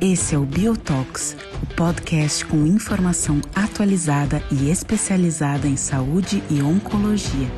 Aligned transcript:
Esse 0.00 0.34
é 0.34 0.38
o 0.38 0.44
Biotox, 0.44 1.34
o 1.62 1.74
podcast 1.74 2.44
com 2.44 2.66
informação 2.66 3.40
atualizada 3.54 4.36
e 4.52 4.70
especializada 4.70 5.66
em 5.66 5.76
saúde 5.76 6.42
e 6.50 6.60
oncologia. 6.60 7.48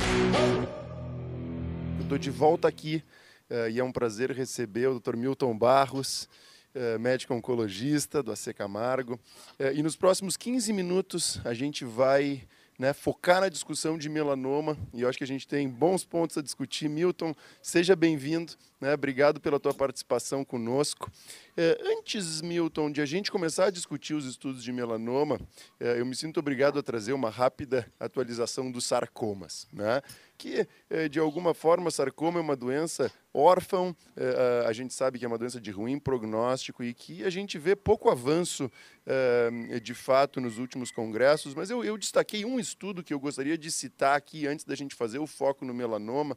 Estou 2.01 2.17
de 2.17 2.31
volta 2.31 2.69
aqui 2.69 3.03
uh, 3.51 3.69
e 3.69 3.81
é 3.81 3.85
um 3.85 3.91
prazer 3.91 4.31
receber 4.31 4.87
o 4.87 5.01
Dr. 5.01 5.17
Milton 5.17 5.59
Barros, 5.59 6.29
uh, 6.75 6.99
médico 7.01 7.35
oncologista 7.35 8.23
do 8.23 8.31
AC 8.31 8.55
Camargo. 8.55 9.15
Uh, 9.59 9.75
e 9.75 9.83
nos 9.83 9.97
próximos 9.97 10.37
15 10.37 10.73
minutos 10.73 11.41
a 11.45 11.53
gente 11.53 11.85
vai 11.85 12.43
né, 12.79 12.93
focar 12.93 13.41
na 13.41 13.49
discussão 13.49 13.97
de 13.97 14.09
melanoma 14.09 14.77
e 14.93 15.03
eu 15.03 15.09
acho 15.09 15.19
que 15.19 15.25
a 15.25 15.27
gente 15.27 15.47
tem 15.47 15.69
bons 15.69 16.05
pontos 16.05 16.37
a 16.37 16.43
discutir. 16.43 16.89
Milton, 16.89 17.35
seja 17.63 17.97
bem-vindo, 17.97 18.53
né, 18.81 18.95
obrigado 18.95 19.41
pela 19.41 19.59
tua 19.59 19.73
participação 19.73 20.45
conosco. 20.45 21.11
É, 21.57 21.79
antes, 21.83 22.43
Milton, 22.43 22.91
de 22.91 23.01
a 23.01 23.07
gente 23.07 23.31
começar 23.31 23.67
a 23.67 23.71
discutir 23.71 24.15
os 24.15 24.27
estudos 24.27 24.63
de 24.63 24.73
melanoma, 24.73 25.41
é, 25.81 25.99
eu 25.99 26.05
me 26.07 26.15
sinto 26.15 26.39
obrigado 26.39 26.79
a 26.79 26.83
trazer 26.83 27.13
uma 27.13 27.31
rápida 27.31 27.91
atualização 27.99 28.71
dos 28.71 28.85
sarcomas. 28.85 29.67
Né? 29.73 30.03
Que 30.37 30.67
eh, 30.91 31.09
de 31.09 31.19
alguma 31.19 31.55
forma 31.55 31.91
sarcoma 31.91 32.39
é 32.39 32.43
uma 32.43 32.57
doença 32.57 33.11
órfã, 33.33 33.95
eh, 34.17 34.65
a 34.67 34.73
gente 34.73 34.95
sabe 34.95 35.19
que 35.19 35.25
é 35.25 35.29
uma 35.29 35.39
doença 35.39 35.61
de 35.61 35.71
ruim 35.71 35.99
prognóstico 35.99 36.83
e 36.83 36.95
que 36.95 37.25
a 37.25 37.31
gente 37.31 37.59
vê 37.59 37.77
pouco 37.77 38.11
avanço 38.11 38.71
eh, 39.05 39.81
de 39.83 39.95
fato 39.95 40.41
nos 40.41 40.59
últimos 40.59 40.91
congressos, 40.91 41.55
mas 41.55 41.71
eu, 41.71 41.85
eu 41.85 41.99
destaquei 41.99 42.45
um 42.45 42.59
estudo 42.59 43.03
que 43.03 43.13
eu 43.13 43.21
gostaria 43.21 43.59
de 43.59 43.71
citar 43.71 44.17
aqui 44.17 44.47
antes 44.47 44.65
da 44.65 44.75
gente 44.75 44.95
fazer 44.95 45.19
o 45.19 45.27
foco 45.27 45.65
no 45.65 45.75
melanoma, 45.75 46.37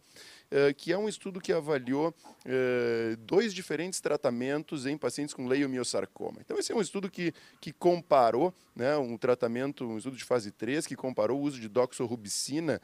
que 0.77 0.91
é 0.91 0.97
um 0.97 1.07
estudo 1.07 1.39
que 1.39 1.53
avaliou 1.53 2.13
dois 3.19 3.53
diferentes 3.53 3.99
tratamentos 3.99 4.85
em 4.85 4.97
pacientes 4.97 5.33
com 5.33 5.47
leiomiosarcoma. 5.47 6.39
Então, 6.41 6.57
esse 6.57 6.71
é 6.71 6.75
um 6.75 6.81
estudo 6.81 7.09
que, 7.09 7.33
que 7.61 7.71
comparou 7.71 8.53
né, 8.75 8.95
um 8.97 9.17
tratamento, 9.17 9.85
um 9.85 9.97
estudo 9.97 10.15
de 10.15 10.23
fase 10.23 10.51
3, 10.51 10.87
que 10.87 10.95
comparou 10.95 11.39
o 11.39 11.43
uso 11.43 11.59
de 11.59 11.67
doxorubicina 11.67 12.81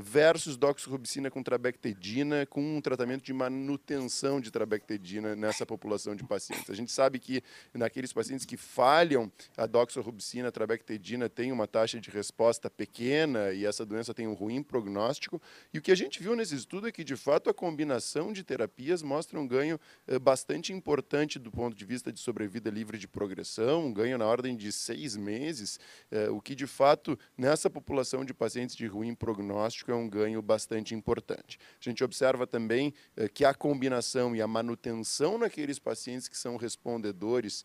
versus 0.00 0.56
doxorubicina 0.56 1.30
com 1.30 1.42
trabectedina, 1.42 2.46
com 2.46 2.76
um 2.76 2.80
tratamento 2.80 3.24
de 3.24 3.32
manutenção 3.32 4.40
de 4.40 4.50
trabectedina 4.50 5.34
nessa 5.34 5.66
população 5.66 6.14
de 6.14 6.24
pacientes. 6.24 6.70
A 6.70 6.74
gente 6.74 6.92
sabe 6.92 7.18
que 7.18 7.42
naqueles 7.74 8.12
pacientes 8.12 8.46
que 8.46 8.56
falham 8.56 9.30
a 9.56 9.66
doxorubicina, 9.66 10.48
a 10.48 10.52
trabectedina 10.52 11.28
tem 11.28 11.52
uma 11.52 11.66
taxa 11.66 12.00
de 12.00 12.10
resposta 12.10 12.70
pequena 12.70 13.52
e 13.52 13.66
essa 13.66 13.84
doença 13.84 14.14
tem 14.14 14.26
um 14.26 14.34
ruim 14.34 14.62
prognóstico. 14.62 15.40
E 15.74 15.78
o 15.78 15.82
que 15.82 15.92
a 15.92 15.96
gente 15.96 16.22
viu 16.22 16.36
nesse 16.36 16.54
estudo 16.54 16.79
é 16.86 16.92
que, 16.92 17.04
de 17.04 17.16
fato, 17.16 17.50
a 17.50 17.54
combinação 17.54 18.32
de 18.32 18.42
terapias 18.42 19.02
mostra 19.02 19.38
um 19.38 19.46
ganho 19.46 19.78
eh, 20.06 20.18
bastante 20.18 20.72
importante 20.72 21.38
do 21.38 21.50
ponto 21.50 21.76
de 21.76 21.84
vista 21.84 22.12
de 22.12 22.20
sobrevida 22.20 22.70
livre 22.70 22.98
de 22.98 23.08
progressão, 23.08 23.86
um 23.86 23.92
ganho 23.92 24.18
na 24.18 24.26
ordem 24.26 24.56
de 24.56 24.70
seis 24.70 25.16
meses, 25.16 25.78
eh, 26.10 26.28
o 26.28 26.40
que, 26.40 26.54
de 26.54 26.66
fato, 26.66 27.18
nessa 27.36 27.68
população 27.68 28.24
de 28.24 28.34
pacientes 28.34 28.76
de 28.76 28.86
ruim 28.86 29.14
prognóstico 29.14 29.90
é 29.90 29.94
um 29.94 30.08
ganho 30.08 30.40
bastante 30.42 30.94
importante. 30.94 31.58
A 31.80 31.88
gente 31.88 32.04
observa 32.04 32.46
também 32.46 32.92
eh, 33.16 33.28
que 33.28 33.44
a 33.44 33.54
combinação 33.54 34.34
e 34.34 34.42
a 34.42 34.46
manutenção 34.46 35.38
naqueles 35.38 35.78
pacientes 35.78 36.28
que 36.28 36.38
são 36.38 36.56
respondedores 36.56 37.64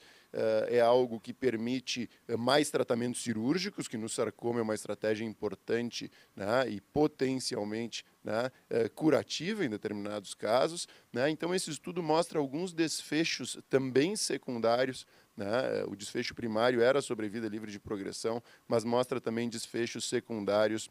é 0.67 0.81
algo 0.81 1.17
que 1.17 1.33
permite 1.33 2.09
mais 2.37 2.69
tratamentos 2.69 3.23
cirúrgicos, 3.23 3.87
que 3.87 3.97
no 3.97 4.09
sarcoma 4.09 4.59
é 4.59 4.63
uma 4.63 4.75
estratégia 4.75 5.23
importante 5.23 6.11
né, 6.35 6.67
e 6.67 6.81
potencialmente 6.81 8.03
né, 8.25 8.51
curativa 8.95 9.63
em 9.63 9.69
determinados 9.69 10.33
casos. 10.33 10.87
Né? 11.13 11.29
Então, 11.29 11.53
esse 11.53 11.69
estudo 11.69 12.01
mostra 12.01 12.39
alguns 12.39 12.73
desfechos 12.73 13.57
também 13.69 14.15
secundários 14.15 15.05
né? 15.35 15.83
O 15.87 15.95
desfecho 15.95 16.33
primário 16.33 16.81
era 16.81 17.01
sobrevida 17.01 17.47
livre 17.47 17.71
de 17.71 17.79
progressão, 17.79 18.41
mas 18.67 18.83
mostra 18.83 19.19
também 19.19 19.49
desfechos 19.49 20.07
secundários 20.07 20.89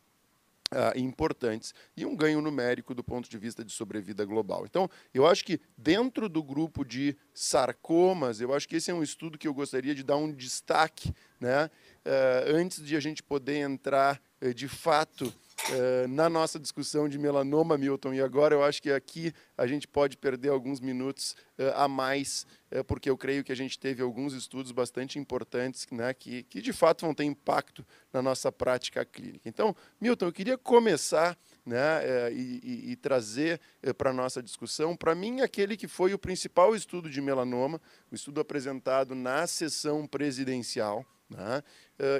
Uh, 0.72 0.98
importantes 0.98 1.74
e 1.94 2.06
um 2.06 2.16
ganho 2.16 2.40
numérico 2.40 2.94
do 2.94 3.04
ponto 3.04 3.28
de 3.28 3.38
vista 3.38 3.62
de 3.62 3.70
sobrevida 3.70 4.24
global. 4.24 4.64
Então, 4.64 4.90
eu 5.12 5.24
acho 5.24 5.44
que 5.44 5.60
dentro 5.76 6.26
do 6.28 6.42
grupo 6.42 6.84
de 6.84 7.16
sarcomas, 7.32 8.40
eu 8.40 8.52
acho 8.52 8.66
que 8.66 8.76
esse 8.76 8.90
é 8.90 8.94
um 8.94 9.02
estudo 9.02 9.38
que 9.38 9.46
eu 9.46 9.54
gostaria 9.54 9.94
de 9.94 10.02
dar 10.02 10.16
um 10.16 10.32
destaque, 10.32 11.14
né, 11.38 11.66
uh, 11.66 12.56
antes 12.56 12.84
de 12.84 12.96
a 12.96 13.00
gente 13.00 13.22
poder 13.22 13.58
entrar 13.58 14.20
uh, 14.42 14.52
de 14.52 14.66
fato 14.66 15.32
eh, 15.70 16.06
na 16.08 16.28
nossa 16.28 16.58
discussão 16.58 17.08
de 17.08 17.18
melanoma, 17.18 17.78
Milton, 17.78 18.12
e 18.12 18.20
agora 18.20 18.54
eu 18.54 18.62
acho 18.62 18.82
que 18.82 18.90
aqui 18.90 19.32
a 19.56 19.66
gente 19.66 19.88
pode 19.88 20.16
perder 20.16 20.50
alguns 20.50 20.78
minutos 20.78 21.34
uh, 21.58 21.72
a 21.76 21.88
mais, 21.88 22.46
uh, 22.70 22.84
porque 22.84 23.08
eu 23.08 23.16
creio 23.16 23.42
que 23.42 23.50
a 23.50 23.54
gente 23.54 23.78
teve 23.78 24.02
alguns 24.02 24.34
estudos 24.34 24.72
bastante 24.72 25.18
importantes 25.18 25.86
né, 25.90 26.12
que, 26.12 26.42
que 26.42 26.60
de 26.60 26.72
fato 26.72 27.06
vão 27.06 27.14
ter 27.14 27.24
impacto 27.24 27.86
na 28.12 28.20
nossa 28.20 28.52
prática 28.52 29.06
clínica. 29.06 29.48
Então, 29.48 29.74
Milton, 29.98 30.26
eu 30.26 30.32
queria 30.32 30.58
começar 30.58 31.38
né, 31.64 32.30
e, 32.30 32.60
e, 32.62 32.92
e, 32.92 32.96
trazer 32.96 33.58
para 33.96 34.10
a 34.10 34.12
nossa 34.12 34.42
discussão, 34.42 34.94
para 34.94 35.14
mim, 35.14 35.40
aquele 35.40 35.78
que 35.78 35.88
foi 35.88 36.12
o 36.12 36.18
principal 36.18 36.74
estudo 36.74 37.08
de 37.08 37.22
melanoma, 37.22 37.80
o 38.12 38.14
estudo 38.14 38.38
apresentado 38.38 39.14
na 39.14 39.46
sessão 39.46 40.06
presidencial, 40.06 41.06
né, 41.28 41.62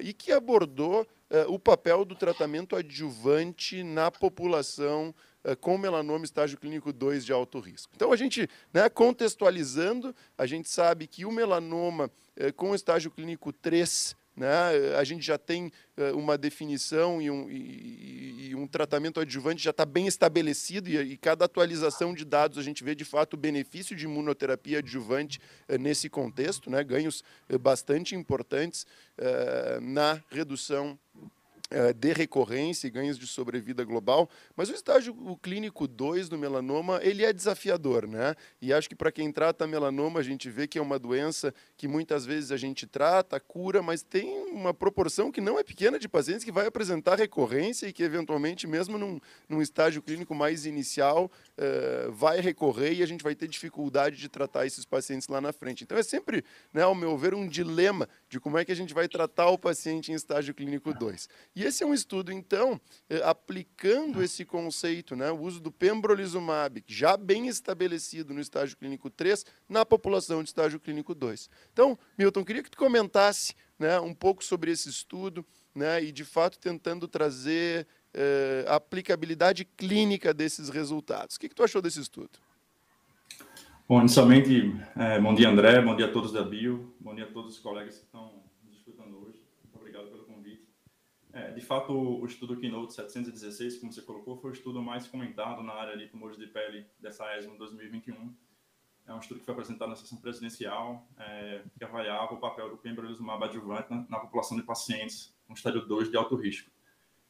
e 0.03 0.13
que 0.13 0.33
abordou 0.33 1.03
uh, 1.03 1.53
o 1.53 1.59
papel 1.59 2.05
do 2.05 2.15
tratamento 2.15 2.77
adjuvante 2.77 3.83
na 3.83 4.11
população 4.11 5.15
uh, 5.45 5.57
com 5.57 5.77
melanoma 5.77 6.25
estágio 6.25 6.59
clínico 6.59 6.93
2 6.93 7.25
de 7.25 7.33
alto 7.33 7.59
risco. 7.59 7.93
Então, 7.95 8.13
a 8.13 8.17
gente, 8.17 8.49
né, 8.73 8.89
contextualizando, 8.89 10.15
a 10.39 10.47
gente 10.47 10.69
sabe 10.69 11.07
que 11.07 11.25
o 11.25 11.33
melanoma 11.33 12.11
com 12.57 12.75
estágio 12.75 13.13
clínico 13.13 13.53
3 13.53 14.17
né? 14.37 14.97
A 14.99 15.05
gente 15.05 15.25
já 15.25 15.39
tem 15.39 15.73
uh, 15.97 16.17
uma 16.17 16.37
definição 16.37 17.23
e 17.23 17.31
um, 17.31 17.49
e, 17.49 18.49
e 18.49 18.55
um, 18.55 18.67
tratamento 18.67 19.21
adjuvante 19.21 19.63
já 19.63 19.71
está 19.71 19.85
bem 19.85 20.07
estabelecido 20.07 20.89
e, 20.89 20.97
e, 20.97 21.17
cada 21.17 21.45
atualização 21.45 22.13
de 22.13 22.25
dados 22.25 22.59
a 22.59 22.63
gente 22.63 22.83
vê 22.83 22.95
de 22.95 23.05
fato 23.05 23.35
o 23.35 23.37
benefício 23.37 23.95
de 23.95 24.05
imunoterapia 24.05 24.79
adjuvante 24.79 25.41
uh, 25.69 25.79
nesse 25.79 26.09
contexto, 26.09 26.69
né? 26.69 26.83
ganhos 26.83 27.23
uh, 27.49 27.59
bastante 27.59 28.15
importantes 28.15 28.87
na 29.81 30.21
redução 30.29 30.99
de 31.95 32.13
recorrência 32.13 32.87
e 32.87 32.91
ganhos 32.91 33.19
de 33.19 33.27
sobrevida 33.27 33.85
global, 33.85 34.29
mas 34.57 34.69
o 34.69 34.75
estágio 34.75 35.15
o 35.27 35.37
clínico 35.37 35.87
2 35.87 36.29
do 36.29 36.39
melanoma, 36.39 37.01
ele 37.03 37.25
é 37.25 37.33
desafiador, 37.33 38.07
né? 38.07 38.35
E 38.61 38.73
acho 38.73 38.89
que 38.89 38.95
para 38.95 39.11
quem 39.13 39.33
trata 39.33 39.67
melanoma, 39.67 40.21
a 40.21 40.23
gente 40.23 40.51
vê 40.51 40.67
que 40.67 40.79
é 40.79 40.83
uma 40.83 40.99
doença 40.99 41.55
que 41.77 41.89
muitas 41.89 42.25
vezes 42.25 42.53
a 42.53 42.57
gente 42.57 42.87
trata, 42.87 43.39
cura, 43.41 43.83
mas 43.83 44.03
tem 44.03 44.45
uma 44.51 44.73
proporção 44.73 45.31
que 45.31 45.41
não 45.41 45.59
é 45.59 45.65
pequena 45.65 45.99
de 45.99 46.09
pacientes 46.09 46.45
que 46.45 46.53
vai 46.53 46.67
apresentar 46.67 47.19
recorrência 47.19 47.87
e 47.87 47.93
que 47.93 48.03
eventualmente, 48.03 48.67
mesmo 48.67 48.99
num, 48.99 49.21
num 49.49 49.63
estágio 49.63 50.03
clínico 50.03 50.35
mais 50.35 50.67
inicial, 50.67 51.31
uh, 51.59 52.13
vai 52.13 52.41
recorrer 52.41 52.95
e 52.95 53.03
a 53.03 53.07
gente 53.07 53.23
vai 53.23 53.35
ter 53.35 53.49
dificuldade 53.49 54.17
de 54.17 54.29
tratar 54.29 54.67
esses 54.67 54.85
pacientes 54.85 55.29
lá 55.29 55.41
na 55.41 55.53
frente. 55.53 55.85
Então 55.85 55.99
é 55.99 56.03
sempre, 56.03 56.45
né, 56.73 56.83
ao 56.83 56.95
meu 56.95 57.17
ver, 57.17 57.35
um 57.35 57.47
dilema 57.47 58.09
de 58.35 58.41
como 58.41 58.59
é 58.59 58.65
que 58.65 58.73
a 58.73 58.75
gente 58.75 58.93
vai 58.93 59.07
tratar 59.07 59.49
o 59.49 59.57
paciente 59.57 60.11
em 60.11 60.15
estágio 60.15 60.53
clínico 60.53 60.93
2. 60.93 61.29
E 61.55 61.63
esse 61.63 61.85
é 61.85 61.87
um 61.87 61.95
estudo, 61.95 62.33
então, 62.33 62.81
eh, 63.09 63.23
aplicando 63.23 64.21
esse 64.21 64.45
conceito, 64.45 65.15
né, 65.15 65.31
o 65.31 65.39
uso 65.39 65.61
do 65.61 65.71
pembrolizumab, 65.71 66.83
já 66.85 67.17
bem 67.17 67.47
estabelecido 67.47 68.35
no 68.35 68.41
estágio 68.41 68.77
clínico 68.77 69.09
3, 69.09 69.47
na 69.69 69.87
população 69.87 70.43
de 70.43 70.49
estágio 70.49 70.81
clínico 70.81 71.15
2. 71.15 71.49
Então, 71.73 71.97
Milton, 72.19 72.45
queria 72.45 72.65
que 72.65 72.71
tu 72.71 72.77
comentasse 72.77 73.55
né, 73.79 74.01
um 74.01 74.13
pouco 74.13 74.43
sobre 74.43 74.73
esse 74.73 74.89
estudo 74.89 75.47
né, 75.73 76.03
e, 76.03 76.11
de 76.11 76.25
fato, 76.25 76.59
tentando 76.59 77.07
trazer 77.07 77.87
eh, 78.13 78.65
a 78.67 78.75
aplicabilidade 78.75 79.65
clínica 79.65 80.35
desses 80.35 80.69
resultados. 80.71 81.37
O 81.37 81.39
que, 81.39 81.49
que 81.49 81.55
tu 81.55 81.63
achou 81.63 81.81
desse 81.81 82.01
estudo? 82.01 82.41
Bom, 83.87 84.01
inicialmente, 84.01 84.75
é, 84.97 85.21
bom 85.21 85.35
dia, 85.35 85.47
André, 85.47 85.79
bom 85.83 85.95
dia 85.95 86.07
a 86.07 86.11
todos 86.11 86.33
da 86.33 86.43
Bio, 86.43 86.95
bom 86.99 87.15
dia 87.15 87.25
a 87.25 87.31
todos 87.31 87.55
os 87.55 87.61
colegas 87.61 87.99
que 87.99 88.05
estão 88.07 88.43
nos 88.65 88.79
escutando 88.79 89.19
hoje. 89.19 89.39
Muito 89.63 89.77
obrigado 89.77 90.09
pelo 90.09 90.25
convite. 90.25 90.67
É, 91.31 91.51
de 91.51 91.61
fato, 91.61 91.93
o 91.93 92.25
estudo 92.25 92.57
Keynote 92.57 92.95
716, 92.95 93.77
como 93.77 93.93
você 93.93 94.01
colocou, 94.01 94.39
foi 94.39 94.53
o 94.53 94.55
estudo 94.55 94.81
mais 94.81 95.07
comentado 95.07 95.63
na 95.63 95.75
área 95.75 95.99
de 95.99 96.07
tumores 96.07 96.39
de 96.39 96.47
pele 96.47 96.87
dessa 96.99 97.37
ESMO 97.37 97.59
2021. 97.59 98.35
É 99.07 99.13
um 99.13 99.19
estudo 99.19 99.41
que 99.41 99.45
foi 99.45 99.53
apresentado 99.53 99.91
na 99.91 99.97
sessão 99.97 100.17
presidencial, 100.17 101.07
é, 101.19 101.61
que 101.77 101.85
avaliava 101.85 102.33
o 102.33 102.39
papel 102.39 102.71
do 102.71 102.79
pembrolizumab 102.79 103.45
adjuvante 103.45 103.91
na, 103.91 104.07
na 104.09 104.19
população 104.19 104.57
de 104.57 104.63
pacientes 104.63 105.37
com 105.47 105.53
estádio 105.53 105.87
2 105.87 106.11
de 106.11 106.17
alto 106.17 106.37
risco. 106.37 106.71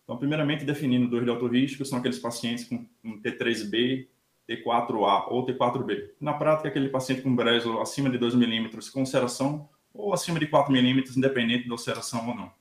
Então, 0.05 0.17
primeiramente, 0.17 0.65
definindo 0.65 1.09
2 1.09 1.25
de 1.25 1.31
alto 1.31 1.49
risco, 1.49 1.85
são 1.85 1.99
aqueles 1.99 2.21
pacientes 2.21 2.69
com 2.69 2.87
um 3.03 3.21
T3B, 3.21 4.07
T4A 4.49 5.27
ou 5.29 5.45
T4B. 5.47 6.11
Na 6.21 6.35
prática, 6.35 6.69
aquele 6.69 6.89
paciente 6.89 7.23
com 7.23 7.35
Breslow 7.35 7.81
acima 7.81 8.11
de 8.11 8.19
2 8.19 8.35
milímetros 8.35 8.91
com 8.91 9.01
ulceração 9.01 9.69
ou 9.93 10.13
acima 10.13 10.39
de 10.39 10.47
4 10.47 10.73
milímetros, 10.73 11.17
independente 11.17 11.67
da 11.67 11.75
ulceração 11.75 12.29
ou 12.29 12.35
não. 12.35 12.53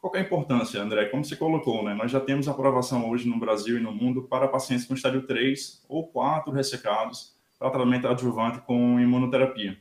Qual 0.00 0.14
é 0.16 0.18
a 0.18 0.22
importância, 0.22 0.82
André? 0.82 1.06
Como 1.06 1.24
você 1.24 1.34
colocou, 1.34 1.82
né? 1.82 1.94
nós 1.94 2.10
já 2.10 2.20
temos 2.20 2.46
aprovação 2.46 3.08
hoje 3.08 3.26
no 3.26 3.38
Brasil 3.38 3.78
e 3.78 3.80
no 3.80 3.90
mundo 3.90 4.24
para 4.24 4.46
pacientes 4.48 4.84
com 4.84 4.92
estádio 4.92 5.26
3 5.26 5.82
ou 5.88 6.06
4 6.08 6.52
ressecados 6.52 7.34
para 7.58 7.70
tratamento 7.70 8.06
adjuvante 8.06 8.60
com 8.60 9.00
imunoterapia. 9.00 9.78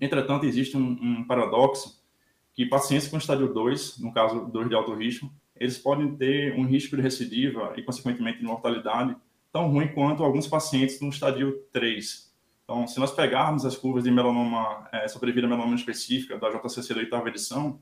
Entretanto, 0.00 0.44
existe 0.44 0.76
um, 0.76 0.98
um 1.00 1.24
paradoxo 1.24 2.02
que 2.52 2.66
pacientes 2.66 3.06
com 3.06 3.16
estádio 3.16 3.52
2, 3.52 4.00
no 4.00 4.12
caso 4.12 4.46
2 4.46 4.68
de 4.68 4.74
alto 4.74 4.92
risco, 4.92 5.30
eles 5.54 5.78
podem 5.78 6.16
ter 6.16 6.58
um 6.58 6.66
risco 6.66 6.96
de 6.96 7.02
recidiva 7.02 7.74
e, 7.76 7.82
consequentemente, 7.82 8.38
de 8.38 8.44
mortalidade 8.44 9.16
tão 9.54 9.70
ruim 9.70 9.86
quanto 9.86 10.24
alguns 10.24 10.48
pacientes 10.48 11.00
no 11.00 11.10
estádio 11.10 11.62
3. 11.72 12.28
Então, 12.64 12.88
se 12.88 12.98
nós 12.98 13.12
pegarmos 13.12 13.64
as 13.64 13.76
curvas 13.76 14.02
de 14.02 14.10
melanoma, 14.10 14.88
é, 14.90 15.06
sobrevida 15.06 15.46
melanoma 15.46 15.76
específica 15.76 16.36
da 16.36 16.50
JCC 16.50 16.92
da 16.92 17.00
oitava 17.00 17.28
edição, 17.28 17.80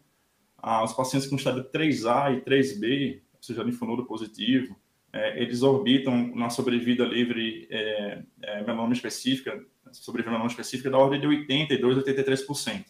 ah, 0.58 0.84
os 0.84 0.92
pacientes 0.92 1.26
com 1.26 1.36
estádio 1.36 1.64
3A 1.64 2.36
e 2.36 2.42
3B, 2.42 3.22
ou 3.32 3.42
seja, 3.42 3.62
linfonodo 3.62 4.04
positivo, 4.04 4.76
é, 5.14 5.42
eles 5.42 5.62
orbitam 5.62 6.36
na 6.36 6.50
sobrevida 6.50 7.06
livre 7.06 7.66
é, 7.70 8.22
é, 8.42 8.60
melanoma 8.60 8.92
específica, 8.92 9.58
sobrevida 9.92 10.30
melanoma 10.30 10.50
específica 10.50 10.90
da 10.90 10.98
ordem 10.98 11.20
de 11.20 11.26
82 11.26 11.96
a 11.96 12.02
83%. 12.02 12.84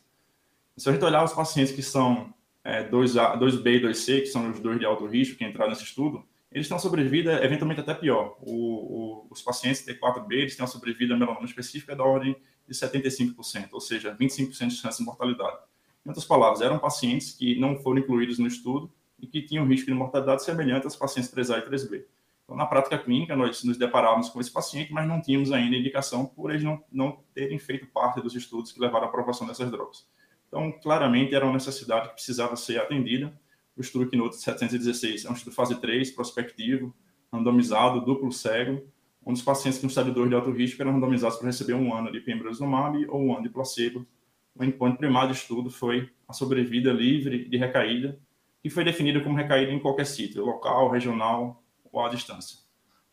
Se 0.77 0.89
a 0.89 0.93
gente 0.93 1.05
olhar 1.05 1.23
os 1.23 1.33
pacientes 1.33 1.73
que 1.73 1.83
são 1.83 2.35
é, 2.65 2.83
2A, 2.83 3.39
2B 3.39 3.77
e 3.77 3.81
2C, 3.81 4.21
que 4.23 4.27
são 4.27 4.51
os 4.51 4.59
dois 4.59 4.81
de 4.81 4.85
alto 4.85 5.07
risco 5.07 5.39
que 5.39 5.45
entraram 5.45 5.71
nesse 5.71 5.85
estudo, 5.85 6.27
eles 6.55 6.69
têm 6.69 6.75
uma 6.75 6.81
sobrevida 6.81 7.45
eventualmente 7.45 7.81
até 7.81 7.95
pior. 7.95 8.37
O, 8.41 8.53
o, 8.53 9.27
os 9.31 9.43
pacientes 9.43 9.85
T4B, 9.85 10.33
eles 10.33 10.57
têm 10.57 10.63
uma 10.65 10.71
sobrevida 10.71 11.17
melanoma 11.17 11.47
específica 11.47 11.97
da 11.97 12.05
ordem 12.05 12.37
de 12.69 12.75
75%, 12.75 13.69
ou 13.73 13.81
seja, 13.81 14.15
25% 14.15 14.69
de 14.69 14.77
chance 14.77 14.99
de 14.99 15.05
mortalidade. 15.05 15.59
Em 16.05 16.09
outras 16.09 16.27
palavras, 16.27 16.61
eram 16.61 16.79
pacientes 16.79 17.33
que 17.33 17.59
não 17.59 17.77
foram 17.77 18.01
incluídos 18.01 18.39
no 18.39 18.47
estudo 18.47 18.93
e 19.21 19.27
que 19.27 19.43
tinham 19.43 19.67
risco 19.67 19.87
de 19.87 19.95
mortalidade 19.95 20.45
semelhante 20.45 20.85
aos 20.85 20.97
pacientes 20.97 21.33
3A 21.33 21.59
e 21.59 21.71
3B. 21.71 22.05
Então, 22.45 22.57
na 22.57 22.67
prática 22.67 22.99
clínica, 22.99 23.37
nós 23.37 23.63
nos 23.63 23.79
deparávamos 23.79 24.29
com 24.29 24.41
esse 24.41 24.51
paciente, 24.51 24.93
mas 24.93 25.07
não 25.07 25.21
tínhamos 25.23 25.53
ainda 25.53 25.77
indicação 25.77 26.27
por 26.27 26.51
eles 26.51 26.63
não, 26.63 26.83
não 26.91 27.21
terem 27.33 27.59
feito 27.59 27.87
parte 27.87 28.21
dos 28.21 28.35
estudos 28.35 28.73
que 28.73 28.81
levaram 28.81 29.07
à 29.07 29.09
aprovação 29.09 29.47
dessas 29.47 29.71
drogas. 29.71 30.07
Então, 30.49 30.71
claramente, 30.73 31.35
era 31.35 31.45
uma 31.45 31.55
necessidade 31.55 32.09
que 32.09 32.15
precisava 32.15 32.57
ser 32.57 32.79
atendida. 32.79 33.33
O 33.77 33.81
estudo 33.81 34.09
Keynote 34.09 34.37
716 34.37 35.25
é 35.25 35.31
um 35.31 35.33
estudo 35.33 35.55
fase 35.55 35.81
3, 35.81 36.11
prospectivo, 36.11 36.95
randomizado, 37.33 38.05
duplo 38.05 38.31
cego, 38.31 38.87
onde 39.25 39.39
os 39.39 39.45
pacientes 39.45 39.81
com 39.81 39.87
2 39.87 40.29
de 40.29 40.35
alto 40.35 40.51
risco 40.51 40.83
eram 40.83 40.93
randomizados 40.93 41.39
para 41.39 41.47
receber 41.47 41.75
um 41.75 41.95
ano 41.95 42.13
de 42.13 42.21
pembrolizumab 42.21 43.07
ou 43.09 43.23
um 43.23 43.33
ano 43.33 43.45
de 43.45 43.49
placebo. 43.49 44.07
O 44.55 44.63
endpoint 44.63 44.99
primário 44.99 45.31
do 45.31 45.35
estudo 45.35 45.71
foi 45.71 46.11
a 46.29 46.33
sobrevida 46.33 46.93
livre 46.93 47.49
de 47.49 47.57
recaída, 47.57 48.19
que 48.63 48.69
foi 48.69 48.85
definida 48.85 49.21
como 49.21 49.37
recaída 49.37 49.73
em 49.73 49.79
qualquer 49.79 50.05
sítio, 50.05 50.45
local, 50.45 50.91
regional 50.91 51.63
ou 51.91 52.05
à 52.05 52.09
distância. 52.09 52.59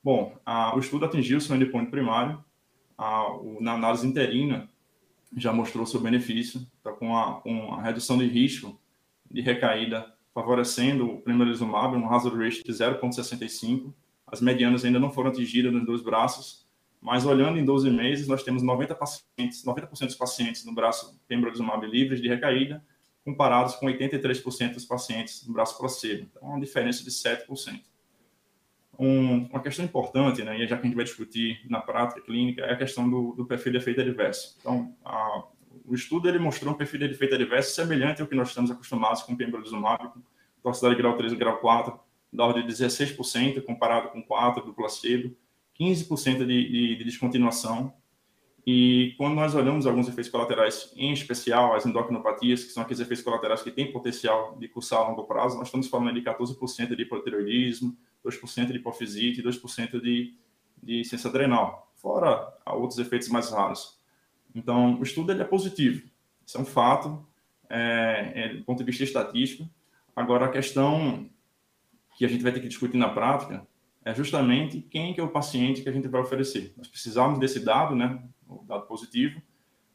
Bom, 0.04 0.38
a, 0.46 0.76
o 0.76 0.80
estudo 0.80 1.06
atingiu 1.06 1.40
seu 1.40 1.56
endpoint 1.56 1.90
primário. 1.90 2.44
A, 2.98 3.32
o, 3.32 3.62
na 3.62 3.74
análise 3.74 4.06
interina, 4.06 4.70
já 5.36 5.54
mostrou 5.54 5.86
seu 5.86 6.02
benefício, 6.02 6.68
está 6.78 6.92
com 6.92 7.16
a, 7.16 7.40
com 7.42 7.74
a 7.74 7.82
redução 7.82 8.18
de 8.18 8.28
risco 8.28 8.78
de 9.32 9.42
recaída 9.42 10.14
favorecendo 10.40 11.10
o 11.10 11.22
pembrolizumab, 11.22 11.96
um 11.96 12.10
hazard 12.10 12.38
ratio 12.38 12.64
de 12.64 12.72
0,65. 12.72 13.94
As 14.26 14.40
medianas 14.40 14.86
ainda 14.86 15.00
não 15.00 15.12
foram 15.12 15.30
atingidas 15.30 15.74
nos 15.74 15.86
dois 15.86 16.02
braços, 16.02 16.66
mas 17.02 17.26
olhando 17.26 17.58
em 17.58 17.66
12 17.66 17.90
meses, 17.90 18.28
nós 18.28 18.44
temos 18.44 18.64
90 18.64 18.96
pacientes, 18.96 19.64
90% 19.66 20.06
dos 20.06 20.16
pacientes 20.16 20.66
no 20.66 20.74
braço 20.74 21.20
pembrolizumab 21.28 21.86
livres 21.86 22.22
de 22.22 22.28
recaída, 22.28 22.84
comparados 23.26 23.76
com 23.76 23.86
83% 23.86 24.74
dos 24.74 24.86
pacientes 24.86 25.46
no 25.46 25.54
braço 25.54 25.78
placebo. 25.78 26.30
Então, 26.32 26.50
uma 26.50 26.60
diferença 26.60 27.04
de 27.04 27.12
7%. 27.12 27.82
Um, 28.98 29.46
uma 29.46 29.62
questão 29.62 29.86
importante, 29.86 30.44
né, 30.44 30.60
e 30.60 30.68
já 30.68 30.76
que 30.76 30.84
a 30.84 30.86
gente 30.86 30.96
vai 30.96 31.06
discutir 31.06 31.62
na 31.70 31.80
prática 31.80 32.22
clínica, 32.22 32.64
é 32.64 32.74
a 32.74 32.78
questão 32.78 33.10
do, 33.10 33.34
do 33.34 33.46
perfil 33.46 33.72
de 33.72 33.78
efeito 33.78 34.02
adverso. 34.02 34.58
Então, 34.60 34.94
a, 35.04 35.44
o 35.90 35.96
estudo 35.96 36.30
ele 36.30 36.38
mostrou 36.38 36.72
um 36.72 36.78
perfil 36.78 37.00
de 37.00 37.06
efeito 37.08 37.34
adverso 37.34 37.74
semelhante 37.74 38.22
ao 38.22 38.28
que 38.28 38.36
nós 38.36 38.50
estamos 38.50 38.70
acostumados 38.70 39.24
com 39.24 39.36
pembrolizumab, 39.36 40.12
toxicidade 40.62 40.96
grau 40.96 41.18
3 41.18 41.34
e 41.34 41.36
grau 41.36 41.58
4, 41.58 42.00
da 42.32 42.46
ordem 42.46 42.64
de 42.64 42.72
16%, 42.72 43.64
comparado 43.64 44.10
com 44.10 44.24
4% 44.24 44.66
do 44.66 44.74
placebo, 44.74 45.36
15% 45.80 46.46
de, 46.46 46.46
de, 46.46 46.96
de 46.96 47.04
descontinuação. 47.04 47.92
E 48.68 49.16
quando 49.18 49.34
nós 49.34 49.56
olhamos 49.56 49.88
alguns 49.88 50.08
efeitos 50.08 50.30
colaterais, 50.30 50.94
em 50.96 51.12
especial 51.12 51.74
as 51.74 51.88
endocrinopatias, 51.88 52.64
que 52.64 52.72
são 52.72 52.84
aqueles 52.84 53.00
efeitos 53.00 53.24
colaterais 53.24 53.64
que 53.64 53.72
têm 53.72 53.92
potencial 53.92 54.56
de 54.60 54.68
cursar 54.68 55.00
a 55.00 55.10
longo 55.10 55.24
prazo, 55.24 55.58
nós 55.58 55.70
estamos 55.70 55.88
falando 55.88 56.14
de 56.14 56.22
14% 56.22 56.96
de 56.96 57.02
hipotireoidismo, 57.02 57.98
2% 58.24 58.68
de 58.68 58.76
hipofisite 58.76 59.40
e 59.40 59.44
2% 59.44 60.00
de, 60.00 60.36
de 60.84 61.04
ciência 61.04 61.32
adrenal, 61.32 61.92
fora 61.96 62.54
outros 62.68 63.00
efeitos 63.00 63.28
mais 63.30 63.50
raros. 63.50 63.99
Então, 64.54 65.00
o 65.00 65.04
estudo 65.04 65.31
ele 65.31 65.42
é 65.42 65.46
positivo, 65.46 66.07
isso 66.46 66.57
é 66.57 66.62
um 66.62 66.66
fato, 66.66 67.25
é, 67.69 68.31
é, 68.36 68.54
do 68.56 68.63
ponto 68.63 68.80
de 68.80 68.84
vista 68.84 69.04
estatístico. 69.04 69.69
Agora, 70.16 70.46
a 70.46 70.50
questão 70.50 71.30
que 72.18 72.25
a 72.25 72.28
gente 72.28 72.44
vai 72.44 72.51
ter 72.51 72.60
que 72.60 72.68
discutir 72.68 72.98
na 72.98 73.10
prática 73.10 73.66
é 74.04 74.13
justamente 74.13 74.81
quem 74.81 75.13
que 75.13 75.22
é 75.22 75.24
o 75.24 75.30
paciente 75.30 75.81
que 75.81 75.90
a 75.90 75.92
gente 75.92 76.07
vai 76.07 76.22
oferecer. 76.22 76.74
Nós 76.75 76.88
precisamos 76.88 77.40
desse 77.40 77.60
dado, 77.60 77.96
né, 77.96 78.22
o 78.48 78.63
dado 78.63 78.88
positivo, 78.88 79.42